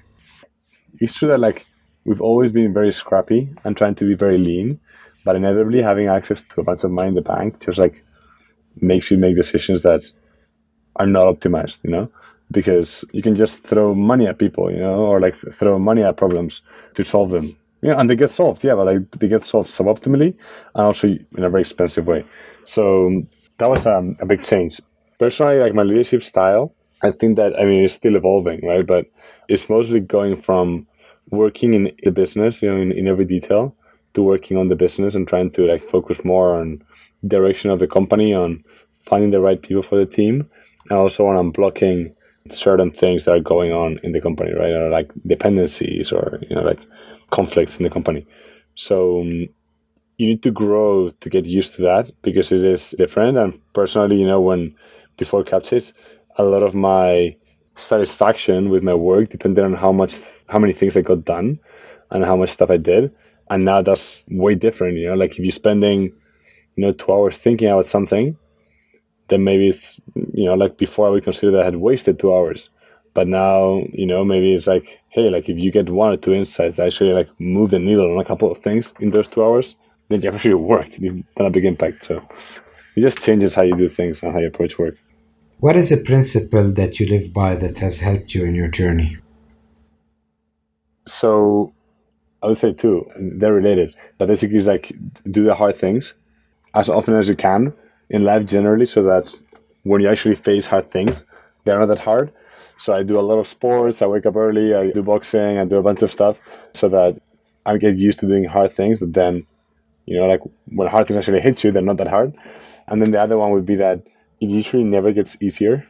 It's 1.01 1.15
true 1.15 1.29
that 1.29 1.41
like 1.41 1.67
we've 2.05 2.21
always 2.21 2.53
been 2.53 2.73
very 2.73 2.93
scrappy 2.93 3.49
and 3.65 3.77
trying 3.77 3.95
to 3.97 4.05
be 4.05 4.15
very 4.15 4.39
lean, 4.39 4.81
but 5.25 5.37
inevitably 5.37 5.83
having 5.83 6.09
access 6.09 6.43
to 6.43 6.61
a 6.61 6.65
bunch 6.65 6.85
of 6.85 6.91
money 6.91 7.09
in 7.09 7.15
the 7.15 7.23
bank 7.23 7.61
just 7.61 7.79
like 7.79 8.05
makes 8.81 9.11
you 9.11 9.19
make 9.19 9.37
decisions 9.37 9.83
that 9.83 10.03
are 10.97 11.07
not 11.07 11.27
optimized, 11.27 11.83
you 11.85 11.91
know, 11.91 12.11
because 12.51 13.05
you 13.13 13.23
can 13.23 13.35
just 13.35 13.65
throw 13.67 13.95
money 13.95 14.27
at 14.27 14.39
people, 14.39 14.71
you 14.71 14.79
know, 14.79 14.95
or 15.07 15.21
like 15.21 15.35
throw 15.35 15.79
money 15.79 16.03
at 16.03 16.17
problems 16.17 16.63
to 16.95 17.05
solve 17.05 17.31
them. 17.31 17.57
You 17.83 17.91
know, 17.91 17.99
and 17.99 18.09
they 18.09 18.17
get 18.17 18.31
solved, 18.31 18.65
yeah, 18.65 18.75
but 18.75 18.87
like 18.87 19.11
they 19.13 19.29
get 19.29 19.45
solved 19.45 19.71
suboptimally 19.71 20.35
and 20.75 20.85
also 20.87 21.09
in 21.09 21.45
a 21.45 21.51
very 21.51 21.63
expensive 21.63 22.07
way. 22.07 22.25
So 22.65 23.23
that 23.59 23.69
was 23.69 23.87
um, 23.87 24.17
a 24.21 24.27
big 24.27 24.43
change. 24.43 24.81
Personally, 25.19 25.59
like 25.59 25.75
my 25.75 25.83
leadership 25.83 26.23
style, 26.23 26.75
I 27.03 27.11
think 27.11 27.37
that 27.37 27.59
I 27.59 27.65
mean 27.65 27.85
it's 27.85 27.93
still 27.95 28.17
evolving, 28.17 28.67
right? 28.67 28.87
But 28.87 29.07
it's 29.49 29.69
mostly 29.69 30.01
going 30.01 30.41
from 30.41 30.87
working 31.31 31.75
in 31.75 31.91
the 32.03 32.13
business, 32.13 32.63
you 32.63 32.71
know, 32.71 32.81
in, 32.81 32.93
in 32.93 33.09
every 33.09 33.25
detail, 33.25 33.75
to 34.15 34.23
working 34.23 34.57
on 34.57 34.69
the 34.69 34.77
business 34.77 35.15
and 35.15 35.27
trying 35.27 35.51
to 35.51 35.67
like 35.67 35.83
focus 35.83 36.25
more 36.25 36.57
on 36.57 36.83
direction 37.27 37.71
of 37.71 37.79
the 37.79 37.87
company, 37.87 38.33
on 38.35 38.63
finding 39.03 39.31
the 39.31 39.41
right 39.41 39.61
people 39.63 39.83
for 39.83 39.97
the 39.97 40.07
team, 40.07 40.49
and 40.91 40.99
also 40.99 41.27
on 41.27 41.53
unblocking 41.53 42.15
certain 42.51 42.91
things 42.91 43.25
that 43.25 43.33
are 43.33 43.41
going 43.41 43.73
on 43.73 43.99
in 44.03 44.13
the 44.13 44.21
company, 44.21 44.53
right? 44.53 44.73
Or 44.73 44.91
like 44.91 45.13
dependencies 45.27 46.13
or 46.13 46.39
you 46.49 46.55
know 46.55 46.63
like 46.63 46.81
conflicts 47.31 47.79
in 47.79 47.85
the 47.85 47.91
company. 47.91 48.27
So 48.77 49.23
um, 49.23 49.49
you 50.19 50.27
need 50.29 50.43
to 50.43 50.51
grow 50.51 51.11
to 51.11 51.31
get 51.31 51.47
used 51.47 51.75
to 51.75 51.83
that 51.83 52.11
because 52.23 52.53
it 52.53 52.63
is 52.63 52.95
different. 52.99 53.37
And 53.37 53.59
personally, 53.73 54.21
you 54.21 54.27
know, 54.27 54.41
when 54.41 54.75
before 55.17 55.45
Capchase, 55.45 55.93
a 56.37 56.45
lot 56.45 56.63
of 56.63 56.75
my 56.75 57.37
satisfaction 57.77 58.71
with 58.71 58.83
my 58.83 58.95
work 58.95 59.29
depended 59.31 59.65
on 59.65 59.75
how 59.75 59.93
much 59.93 60.21
how 60.49 60.59
many 60.59 60.73
things 60.73 60.97
I 60.97 61.03
got 61.03 61.25
done 61.25 61.59
and 62.11 62.25
how 62.25 62.37
much 62.37 62.51
stuff 62.51 62.71
I 62.71 62.77
did. 62.77 63.13
And 63.51 63.65
now 63.65 63.83
that's 63.83 64.25
way 64.31 64.55
different, 64.55 64.97
you 64.99 65.09
know, 65.09 65.15
like 65.15 65.33
if 65.33 65.41
you're 65.41 65.53
spending, 65.53 66.03
you 66.77 66.83
know, 66.85 66.93
two 66.93 67.13
hours 67.13 67.39
thinking 67.39 67.69
about 67.69 67.87
something, 67.87 68.37
then 69.29 69.45
maybe 69.45 69.69
it's 69.69 70.01
you 70.35 70.45
know, 70.45 70.55
like 70.55 70.77
before 70.79 71.07
I 71.07 71.11
would 71.11 71.25
consider 71.25 71.53
that 71.53 71.63
I 71.63 71.67
had 71.67 71.77
wasted 71.77 72.19
two 72.19 72.35
hours. 72.35 72.69
But 73.15 73.29
now, 73.29 73.83
you 73.93 74.07
know, 74.07 74.25
maybe 74.25 74.55
it's 74.55 74.67
like, 74.67 75.01
hey, 75.11 75.31
like 75.31 75.49
if 75.49 75.59
you 75.59 75.71
get 75.71 75.89
one 75.91 76.13
or 76.13 76.17
two 76.17 76.33
insights 76.35 76.77
that 76.77 76.87
actually 76.89 77.13
like 77.13 77.29
move 77.39 77.71
the 77.71 77.79
needle 77.79 78.11
on 78.13 78.19
a 78.19 78.25
couple 78.25 78.51
of 78.51 78.59
things 78.59 78.93
in 79.01 79.11
those 79.11 79.29
two 79.29 79.45
hours, 79.45 79.77
then 80.09 80.21
you 80.21 80.27
have 80.27 80.35
actually 80.35 80.55
worked. 80.73 80.99
You've 80.99 81.23
done 81.37 81.47
a 81.47 81.51
big 81.51 81.65
impact. 81.65 82.05
So 82.05 82.17
it 82.97 83.01
just 83.01 83.23
changes 83.23 83.55
how 83.55 83.63
you 83.63 83.77
do 83.77 83.89
things 83.89 84.23
and 84.23 84.33
how 84.33 84.41
you 84.41 84.49
approach 84.49 84.79
work. 84.79 84.97
What 85.65 85.77
is 85.77 85.91
a 85.91 85.97
principle 85.97 86.71
that 86.73 87.01
you 87.01 87.07
live 87.07 87.33
by 87.33 87.55
that 87.55 87.79
has 87.79 88.01
helped 88.01 88.35
you 88.35 88.45
in 88.45 88.55
your 88.55 88.69
journey? 88.69 89.17
So 91.07 91.73
I 92.43 92.49
would 92.49 92.59
say 92.59 92.75
two, 92.75 93.11
they're 93.17 93.55
related. 93.55 93.97
But 94.19 94.29
basically, 94.29 94.59
it's 94.59 94.67
like 94.67 94.93
do 95.31 95.43
the 95.43 95.55
hard 95.55 95.75
things 95.75 96.13
as 96.75 96.91
often 96.91 97.15
as 97.15 97.31
you 97.31 97.35
can 97.35 97.73
in 98.11 98.25
life 98.25 98.45
generally, 98.45 98.85
so 98.85 99.03
that 99.05 99.35
when 99.85 100.03
you 100.03 100.09
actually 100.11 100.35
face 100.35 100.67
hard 100.67 100.85
things, 100.85 101.25
they're 101.65 101.79
not 101.79 101.87
that 101.87 101.99
hard. 101.99 102.31
So 102.77 102.93
I 102.93 103.03
do 103.03 103.19
a 103.19 103.25
lot 103.31 103.39
of 103.39 103.47
sports. 103.47 104.03
I 104.03 104.07
wake 104.07 104.27
up 104.27 104.37
early. 104.37 104.75
I 104.75 104.91
do 104.91 105.03
boxing. 105.03 105.57
I 105.57 105.65
do 105.65 105.79
a 105.79 105.83
bunch 105.83 106.03
of 106.03 106.11
stuff 106.11 106.43
so 106.75 106.91
that 106.91 107.19
I 107.65 107.79
get 107.79 107.97
used 107.97 108.19
to 108.19 108.27
doing 108.27 108.45
hard 108.45 108.71
things. 108.71 109.01
That 109.01 109.15
then, 109.15 109.47
you 110.05 110.21
know, 110.21 110.27
like 110.27 110.43
when 110.67 110.89
hard 110.89 111.07
things 111.07 111.17
actually 111.17 111.41
hit 111.41 111.65
you, 111.65 111.73
they're 111.73 111.81
not 111.81 111.97
that 111.97 112.09
hard. 112.09 112.35
And 112.87 113.01
then 113.01 113.13
the 113.13 113.19
other 113.23 113.39
one 113.39 113.53
would 113.53 113.65
be 113.65 113.77
that 113.77 114.03
it 114.45 114.51
usually 114.51 114.85
never 114.85 115.11
gets 115.13 115.37
easier. 115.41 115.87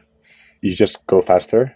You 0.61 0.73
just 0.73 1.05
go 1.07 1.21
faster. 1.21 1.75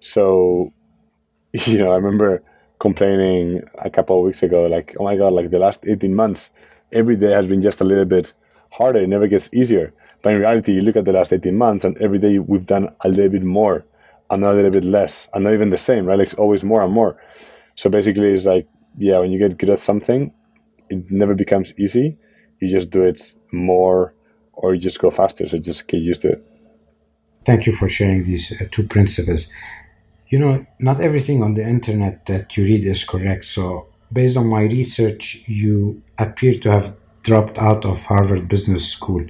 So, 0.00 0.72
you 1.52 1.78
know, 1.78 1.92
I 1.92 1.96
remember 1.96 2.42
complaining 2.80 3.62
a 3.78 3.90
couple 3.90 4.18
of 4.18 4.24
weeks 4.24 4.42
ago, 4.42 4.66
like, 4.66 4.96
oh 4.98 5.04
my 5.04 5.16
God, 5.16 5.32
like 5.32 5.50
the 5.50 5.58
last 5.58 5.80
18 5.86 6.14
months, 6.14 6.50
every 6.92 7.16
day 7.16 7.30
has 7.30 7.46
been 7.46 7.62
just 7.62 7.80
a 7.80 7.84
little 7.84 8.04
bit 8.04 8.32
harder. 8.70 9.00
It 9.00 9.08
never 9.08 9.28
gets 9.28 9.48
easier. 9.52 9.92
But 10.22 10.32
in 10.32 10.40
reality, 10.40 10.72
you 10.72 10.82
look 10.82 10.96
at 10.96 11.04
the 11.04 11.12
last 11.12 11.32
18 11.32 11.56
months 11.56 11.84
and 11.84 11.96
every 11.98 12.18
day 12.18 12.38
we've 12.40 12.66
done 12.66 12.88
a 13.04 13.08
little 13.08 13.30
bit 13.30 13.44
more 13.44 13.84
and 14.30 14.44
a 14.44 14.52
little 14.52 14.72
bit 14.72 14.84
less 14.84 15.28
and 15.32 15.44
not 15.44 15.54
even 15.54 15.70
the 15.70 15.78
same, 15.78 16.06
right? 16.06 16.18
Like 16.18 16.26
it's 16.26 16.34
always 16.34 16.64
more 16.64 16.82
and 16.82 16.92
more. 16.92 17.16
So 17.76 17.88
basically, 17.88 18.28
it's 18.34 18.46
like, 18.46 18.66
yeah, 18.98 19.20
when 19.20 19.30
you 19.30 19.38
get 19.38 19.58
good 19.58 19.70
at 19.70 19.78
something, 19.78 20.32
it 20.90 21.08
never 21.10 21.34
becomes 21.34 21.72
easy. 21.78 22.18
You 22.60 22.68
just 22.68 22.90
do 22.90 23.02
it 23.02 23.34
more 23.52 24.14
or 24.56 24.74
you 24.74 24.80
just 24.80 24.98
go 24.98 25.10
faster. 25.10 25.46
So 25.48 25.58
just 25.58 25.86
get 25.86 25.98
used 25.98 26.22
to 26.22 26.32
it. 26.32 26.50
Thank 27.44 27.66
you 27.66 27.72
for 27.72 27.88
sharing 27.88 28.24
these 28.24 28.60
uh, 28.60 28.66
two 28.72 28.86
principles. 28.88 29.52
You 30.28 30.40
know, 30.40 30.66
not 30.80 31.00
everything 31.00 31.42
on 31.42 31.54
the 31.54 31.62
internet 31.62 32.26
that 32.26 32.56
you 32.56 32.64
read 32.64 32.84
is 32.84 33.04
correct. 33.04 33.44
So, 33.44 33.86
based 34.12 34.36
on 34.36 34.48
my 34.48 34.62
research, 34.62 35.44
you 35.46 36.02
appear 36.18 36.54
to 36.54 36.72
have 36.72 36.96
dropped 37.22 37.58
out 37.58 37.84
of 37.84 38.04
Harvard 38.04 38.48
Business 38.48 38.90
School. 38.90 39.24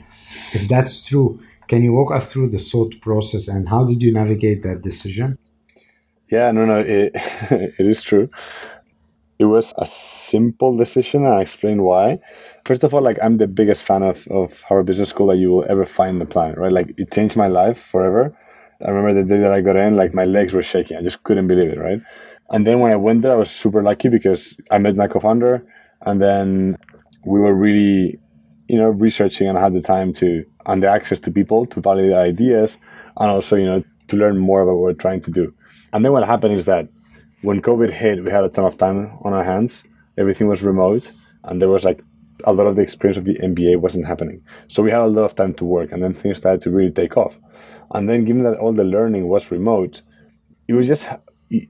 If 0.54 0.68
that's 0.68 1.04
true, 1.04 1.40
can 1.68 1.82
you 1.82 1.92
walk 1.92 2.12
us 2.12 2.32
through 2.32 2.50
the 2.50 2.58
thought 2.58 2.98
process 3.00 3.48
and 3.48 3.68
how 3.68 3.84
did 3.84 4.02
you 4.02 4.12
navigate 4.12 4.62
that 4.62 4.82
decision? 4.82 5.36
Yeah, 6.30 6.50
no, 6.52 6.64
no, 6.64 6.80
it, 6.80 7.12
it 7.50 7.86
is 7.86 8.02
true. 8.02 8.30
It 9.38 9.44
was 9.44 9.74
a 9.76 9.86
simple 9.86 10.76
decision, 10.76 11.24
and 11.24 11.34
I 11.34 11.42
explain 11.42 11.82
why. 11.82 12.18
First 12.66 12.82
of 12.82 12.92
all, 12.92 13.00
like 13.00 13.16
I'm 13.22 13.36
the 13.36 13.46
biggest 13.46 13.84
fan 13.84 14.02
of, 14.02 14.26
of 14.26 14.60
Harvard 14.62 14.86
Business 14.86 15.10
School 15.10 15.28
that 15.28 15.36
you 15.36 15.50
will 15.50 15.64
ever 15.68 15.84
find 15.84 16.14
in 16.14 16.18
the 16.18 16.26
planet, 16.26 16.58
right? 16.58 16.72
Like 16.72 16.98
it 16.98 17.12
changed 17.12 17.36
my 17.36 17.46
life 17.46 17.78
forever. 17.78 18.36
I 18.84 18.90
remember 18.90 19.14
the 19.14 19.22
day 19.22 19.38
that 19.38 19.52
I 19.52 19.60
got 19.60 19.76
in, 19.76 19.94
like 19.94 20.14
my 20.14 20.24
legs 20.24 20.52
were 20.52 20.64
shaking. 20.64 20.96
I 20.96 21.02
just 21.02 21.22
couldn't 21.22 21.46
believe 21.46 21.70
it, 21.70 21.78
right? 21.78 22.00
And 22.50 22.66
then 22.66 22.80
when 22.80 22.90
I 22.90 22.96
went 22.96 23.22
there, 23.22 23.30
I 23.30 23.36
was 23.36 23.52
super 23.52 23.84
lucky 23.84 24.08
because 24.08 24.56
I 24.72 24.78
met 24.78 24.96
my 24.96 25.06
co-founder, 25.06 25.64
and 26.02 26.20
then 26.20 26.76
we 27.24 27.38
were 27.38 27.54
really, 27.54 28.18
you 28.66 28.78
know, 28.78 28.90
researching 28.90 29.46
and 29.46 29.56
had 29.56 29.72
the 29.72 29.80
time 29.80 30.12
to 30.14 30.44
and 30.66 30.82
the 30.82 30.88
access 30.88 31.20
to 31.20 31.30
people 31.30 31.66
to 31.66 31.80
validate 31.80 32.14
ideas, 32.14 32.78
and 33.18 33.30
also, 33.30 33.54
you 33.54 33.64
know, 33.64 33.84
to 34.08 34.16
learn 34.16 34.38
more 34.38 34.62
about 34.62 34.74
what 34.74 34.82
we're 34.82 34.92
trying 34.92 35.20
to 35.20 35.30
do. 35.30 35.54
And 35.92 36.04
then 36.04 36.10
what 36.10 36.26
happened 36.26 36.54
is 36.54 36.64
that 36.64 36.88
when 37.42 37.62
COVID 37.62 37.92
hit, 37.92 38.24
we 38.24 38.30
had 38.32 38.42
a 38.42 38.48
ton 38.48 38.64
of 38.64 38.76
time 38.76 39.16
on 39.22 39.32
our 39.32 39.44
hands. 39.44 39.84
Everything 40.18 40.48
was 40.48 40.64
remote, 40.64 41.12
and 41.44 41.62
there 41.62 41.68
was 41.68 41.84
like 41.84 42.02
a 42.46 42.52
lot 42.52 42.66
of 42.66 42.76
the 42.76 42.82
experience 42.82 43.18
of 43.18 43.24
the 43.24 43.34
MBA 43.34 43.76
wasn't 43.80 44.06
happening. 44.06 44.42
So 44.68 44.82
we 44.82 44.90
had 44.90 45.00
a 45.00 45.06
lot 45.06 45.24
of 45.24 45.34
time 45.34 45.52
to 45.54 45.64
work, 45.64 45.92
and 45.92 46.02
then 46.02 46.14
things 46.14 46.38
started 46.38 46.62
to 46.62 46.70
really 46.70 46.92
take 46.92 47.16
off. 47.16 47.38
And 47.92 48.08
then, 48.08 48.24
given 48.24 48.44
that 48.44 48.58
all 48.58 48.72
the 48.72 48.84
learning 48.84 49.28
was 49.28 49.50
remote, 49.50 50.02
it 50.68 50.74
was 50.74 50.86
just 50.86 51.08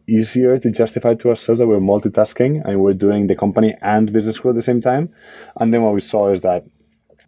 easier 0.07 0.59
to 0.59 0.71
justify 0.71 1.15
to 1.15 1.29
ourselves 1.29 1.59
that 1.59 1.67
we're 1.67 1.79
multitasking 1.79 2.65
and 2.65 2.81
we're 2.81 2.95
doing 2.95 3.27
the 3.27 3.37
company 3.37 3.75
and 3.83 4.13
business 4.13 4.37
school 4.37 4.51
at 4.51 4.55
the 4.55 4.63
same 4.63 4.81
time. 4.81 5.13
And 5.61 5.73
then 5.73 5.83
what 5.83 5.93
we 5.93 6.01
saw 6.01 6.31
is 6.31 6.41
that 6.41 6.65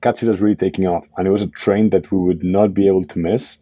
Capchase 0.00 0.28
was 0.28 0.40
really 0.40 0.56
taking 0.56 0.86
off, 0.86 1.08
and 1.16 1.26
it 1.26 1.30
was 1.30 1.42
a 1.42 1.48
train 1.48 1.90
that 1.90 2.10
we 2.12 2.18
would 2.18 2.44
not 2.44 2.72
be 2.72 2.86
able 2.86 3.04
to 3.04 3.18
miss. 3.18 3.58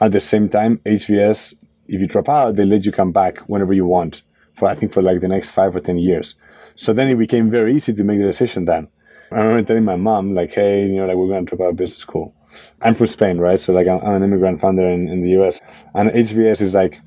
At 0.00 0.12
the 0.12 0.20
same 0.20 0.48
time, 0.48 0.78
HBS, 0.84 1.54
if 1.88 2.00
you 2.00 2.06
drop 2.06 2.28
out, 2.28 2.56
they 2.56 2.64
let 2.64 2.86
you 2.86 2.92
come 2.92 3.12
back 3.12 3.38
whenever 3.48 3.72
you 3.72 3.86
want. 3.86 4.22
For 4.54 4.68
I 4.68 4.74
think 4.74 4.92
for 4.92 5.02
like 5.02 5.20
the 5.20 5.28
next 5.28 5.50
five 5.50 5.74
or 5.74 5.80
ten 5.80 5.98
years. 5.98 6.34
So 6.76 6.92
then 6.92 7.08
it 7.08 7.16
became 7.16 7.50
very 7.50 7.74
easy 7.74 7.92
to 7.94 8.04
make 8.04 8.18
the 8.18 8.26
decision 8.26 8.66
then. 8.66 8.88
I 9.32 9.36
remember 9.42 9.62
telling 9.66 9.84
my 9.84 9.96
mom, 9.96 10.34
like, 10.34 10.52
hey, 10.52 10.82
you 10.86 10.96
know, 10.96 11.06
like 11.06 11.16
we're 11.16 11.28
going 11.28 11.46
to 11.46 11.56
drop 11.56 11.66
out 11.66 11.70
of 11.70 11.76
business 11.76 12.00
school. 12.00 12.34
I'm 12.82 12.94
from 12.94 13.06
Spain, 13.06 13.38
right? 13.38 13.60
So 13.60 13.72
like 13.72 13.86
I'm, 13.86 14.00
I'm 14.00 14.14
an 14.14 14.22
immigrant 14.24 14.60
founder 14.60 14.88
in, 14.88 15.08
in 15.08 15.22
the 15.22 15.30
US. 15.40 15.60
And 15.94 16.10
HBS 16.10 16.60
is 16.60 16.74
like 16.74 17.00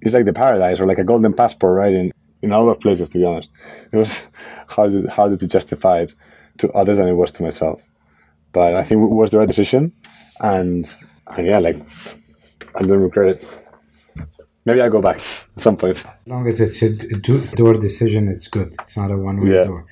it's 0.00 0.14
like 0.14 0.24
the 0.24 0.32
paradise 0.32 0.80
or 0.80 0.86
like 0.86 0.98
a 0.98 1.04
golden 1.04 1.32
passport, 1.32 1.76
right? 1.76 1.92
In 1.92 2.10
in 2.42 2.52
a 2.52 2.60
lot 2.60 2.70
of 2.70 2.80
places, 2.80 3.08
to 3.10 3.18
be 3.18 3.24
honest. 3.24 3.50
It 3.92 3.96
was 3.96 4.22
harder 4.68 5.08
harder 5.08 5.36
to 5.36 5.46
justify 5.46 6.00
it 6.00 6.14
to 6.58 6.70
others 6.72 6.98
than 6.98 7.08
it 7.08 7.14
was 7.14 7.32
to 7.32 7.42
myself. 7.42 7.80
But 8.52 8.74
I 8.74 8.82
think 8.82 9.02
it 9.02 9.14
was 9.14 9.30
the 9.30 9.38
right 9.38 9.48
decision, 9.48 9.92
and 10.40 10.92
and 11.36 11.46
yeah, 11.46 11.58
like 11.58 11.76
I 12.74 12.82
don't 12.82 13.00
regret 13.00 13.36
it. 13.36 13.48
Maybe 14.64 14.80
I 14.80 14.88
go 14.88 15.00
back 15.00 15.16
at 15.16 15.62
some 15.62 15.76
point. 15.76 16.04
As 16.04 16.26
long 16.26 16.46
as 16.46 16.60
it's 16.60 16.82
a 16.82 16.90
door 17.56 17.74
decision, 17.74 18.28
it's 18.28 18.48
good. 18.48 18.74
It's 18.80 18.96
not 18.96 19.10
a 19.10 19.16
one-way 19.16 19.54
Yeah. 19.54 19.64
door. 19.64 19.86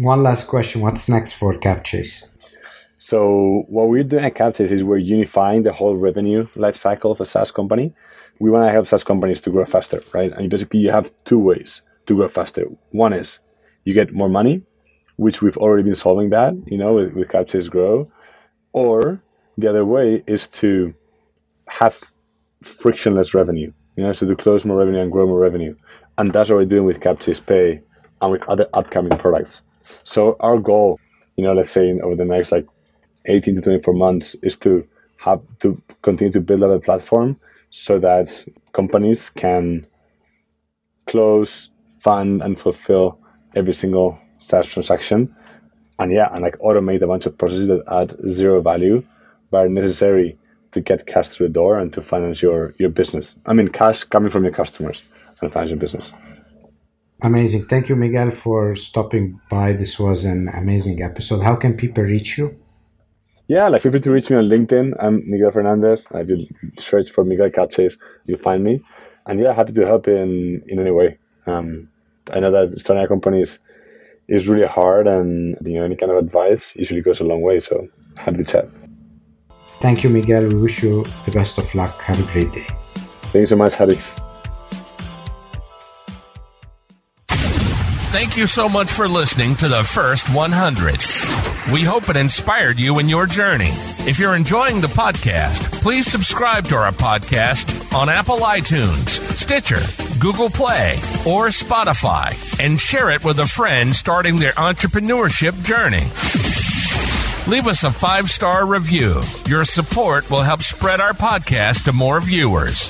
One 0.00 0.22
last 0.22 0.46
question: 0.46 0.80
What's 0.80 1.10
next 1.10 1.32
for 1.32 1.52
Capchase? 1.52 2.34
So 2.96 3.64
what 3.68 3.90
we're 3.90 4.02
doing 4.02 4.24
at 4.24 4.34
Capchase 4.34 4.70
is 4.70 4.82
we're 4.82 4.96
unifying 4.96 5.62
the 5.62 5.74
whole 5.74 5.94
revenue 5.94 6.46
lifecycle 6.56 7.10
of 7.10 7.20
a 7.20 7.26
SaaS 7.26 7.52
company. 7.52 7.92
We 8.40 8.48
want 8.48 8.66
to 8.66 8.72
help 8.72 8.88
SaaS 8.88 9.04
companies 9.04 9.42
to 9.42 9.50
grow 9.50 9.66
faster, 9.66 10.00
right? 10.14 10.32
And 10.32 10.48
basically, 10.48 10.80
you 10.80 10.90
have 10.90 11.12
two 11.26 11.38
ways 11.38 11.82
to 12.06 12.16
grow 12.16 12.28
faster. 12.28 12.64
One 12.92 13.12
is 13.12 13.40
you 13.84 13.92
get 13.92 14.14
more 14.14 14.30
money, 14.30 14.62
which 15.16 15.42
we've 15.42 15.58
already 15.58 15.82
been 15.82 15.94
solving 15.94 16.30
that, 16.30 16.54
you 16.66 16.78
know, 16.78 16.94
with, 16.94 17.12
with 17.12 17.28
Capchase 17.28 17.68
Grow. 17.68 18.10
Or 18.72 19.22
the 19.58 19.68
other 19.68 19.84
way 19.84 20.22
is 20.26 20.48
to 20.60 20.94
have 21.68 22.02
frictionless 22.62 23.34
revenue, 23.34 23.70
you 23.96 24.04
know, 24.04 24.14
so 24.14 24.26
to 24.26 24.34
close 24.34 24.64
more 24.64 24.78
revenue 24.78 25.02
and 25.02 25.12
grow 25.12 25.26
more 25.26 25.40
revenue. 25.40 25.76
And 26.16 26.32
that's 26.32 26.48
what 26.48 26.56
we're 26.56 26.64
doing 26.64 26.86
with 26.86 27.00
Capchase 27.00 27.44
Pay 27.44 27.82
and 28.22 28.32
with 28.32 28.48
other 28.48 28.66
upcoming 28.72 29.18
products. 29.18 29.60
So 30.04 30.36
our 30.40 30.58
goal, 30.58 30.98
you 31.36 31.44
know, 31.44 31.52
let's 31.52 31.70
say 31.70 31.88
in, 31.88 32.00
over 32.02 32.16
the 32.16 32.24
next 32.24 32.52
like 32.52 32.66
18 33.26 33.56
to 33.56 33.62
24 33.62 33.94
months 33.94 34.34
is 34.42 34.56
to 34.58 34.86
have 35.18 35.42
to 35.60 35.80
continue 36.02 36.32
to 36.32 36.40
build 36.40 36.64
out 36.64 36.70
a 36.70 36.80
platform 36.80 37.38
so 37.70 37.98
that 37.98 38.44
companies 38.72 39.30
can 39.30 39.86
close, 41.06 41.70
fund, 42.00 42.42
and 42.42 42.58
fulfill 42.58 43.18
every 43.54 43.72
single 43.72 44.18
SaaS 44.38 44.72
transaction. 44.72 45.34
And 45.98 46.12
yeah, 46.12 46.28
and 46.32 46.42
like 46.42 46.58
automate 46.58 47.02
a 47.02 47.06
bunch 47.06 47.26
of 47.26 47.36
processes 47.36 47.68
that 47.68 47.82
add 47.90 48.14
zero 48.28 48.62
value 48.62 49.02
but 49.50 49.66
are 49.66 49.68
necessary 49.68 50.38
to 50.72 50.80
get 50.80 51.06
cash 51.06 51.28
through 51.28 51.48
the 51.48 51.52
door 51.52 51.78
and 51.78 51.92
to 51.92 52.00
finance 52.00 52.40
your, 52.40 52.74
your 52.78 52.88
business. 52.88 53.36
I 53.46 53.52
mean, 53.52 53.68
cash 53.68 54.04
coming 54.04 54.30
from 54.30 54.44
your 54.44 54.52
customers 54.52 55.02
and 55.40 55.52
finance 55.52 55.70
your 55.70 55.78
business. 55.78 56.12
Amazing. 57.22 57.64
Thank 57.64 57.88
you, 57.88 57.96
Miguel, 57.96 58.30
for 58.30 58.74
stopping 58.74 59.40
by. 59.50 59.74
This 59.74 59.98
was 59.98 60.24
an 60.24 60.48
amazing 60.48 61.02
episode. 61.02 61.42
How 61.42 61.54
can 61.54 61.76
people 61.76 62.04
reach 62.04 62.38
you? 62.38 62.58
Yeah, 63.46 63.68
like 63.68 63.82
feel 63.82 63.92
free 63.92 64.00
to 64.00 64.12
reach 64.12 64.30
me 64.30 64.36
on 64.36 64.44
LinkedIn. 64.44 64.94
I'm 65.00 65.28
Miguel 65.28 65.50
Fernandez. 65.50 66.06
If 66.14 66.28
you 66.28 66.46
search 66.78 67.10
for 67.10 67.24
Miguel 67.24 67.50
Capchase, 67.50 67.98
you'll 68.24 68.38
find 68.38 68.64
me. 68.64 68.80
And 69.26 69.38
yeah, 69.38 69.52
happy 69.52 69.72
to 69.72 69.86
help 69.86 70.08
in 70.08 70.62
in 70.68 70.78
any 70.78 70.92
way. 70.92 71.18
Um, 71.46 71.88
I 72.32 72.40
know 72.40 72.50
that 72.52 72.78
starting 72.78 73.04
a 73.04 73.08
company 73.08 73.42
is, 73.42 73.58
is 74.28 74.48
really 74.48 74.66
hard, 74.66 75.06
and 75.06 75.58
you 75.62 75.74
know 75.74 75.84
any 75.84 75.96
kind 75.96 76.12
of 76.12 76.18
advice 76.18 76.76
usually 76.76 77.02
goes 77.02 77.20
a 77.20 77.24
long 77.24 77.42
way. 77.42 77.58
So 77.58 77.88
happy 78.16 78.38
to 78.38 78.44
chat. 78.44 78.68
Thank 79.80 80.04
you, 80.04 80.10
Miguel. 80.10 80.48
We 80.48 80.54
wish 80.54 80.82
you 80.82 81.04
the 81.24 81.32
best 81.32 81.58
of 81.58 81.74
luck. 81.74 82.00
Have 82.02 82.20
a 82.20 82.32
great 82.32 82.52
day. 82.52 82.66
Thank 83.32 83.42
you 83.42 83.46
so 83.46 83.56
much, 83.56 83.74
Hadi. 83.74 83.98
Thank 88.12 88.36
you 88.36 88.48
so 88.48 88.68
much 88.68 88.90
for 88.90 89.06
listening 89.06 89.54
to 89.56 89.68
the 89.68 89.84
first 89.84 90.34
100. 90.34 91.72
We 91.72 91.82
hope 91.84 92.08
it 92.08 92.16
inspired 92.16 92.76
you 92.76 92.98
in 92.98 93.08
your 93.08 93.24
journey. 93.24 93.70
If 94.00 94.18
you're 94.18 94.34
enjoying 94.34 94.80
the 94.80 94.88
podcast, 94.88 95.70
please 95.80 96.10
subscribe 96.10 96.64
to 96.66 96.74
our 96.74 96.90
podcast 96.90 97.94
on 97.94 98.08
Apple 98.08 98.38
iTunes, 98.38 99.08
Stitcher, 99.36 99.80
Google 100.18 100.50
Play, 100.50 100.94
or 101.24 101.46
Spotify, 101.48 102.34
and 102.58 102.80
share 102.80 103.10
it 103.10 103.24
with 103.24 103.38
a 103.38 103.46
friend 103.46 103.94
starting 103.94 104.40
their 104.40 104.52
entrepreneurship 104.52 105.62
journey. 105.62 106.08
Leave 107.50 107.68
us 107.68 107.84
a 107.84 107.92
five 107.92 108.28
star 108.28 108.66
review. 108.66 109.22
Your 109.46 109.64
support 109.64 110.28
will 110.30 110.42
help 110.42 110.62
spread 110.62 111.00
our 111.00 111.12
podcast 111.12 111.84
to 111.84 111.92
more 111.92 112.20
viewers. 112.20 112.88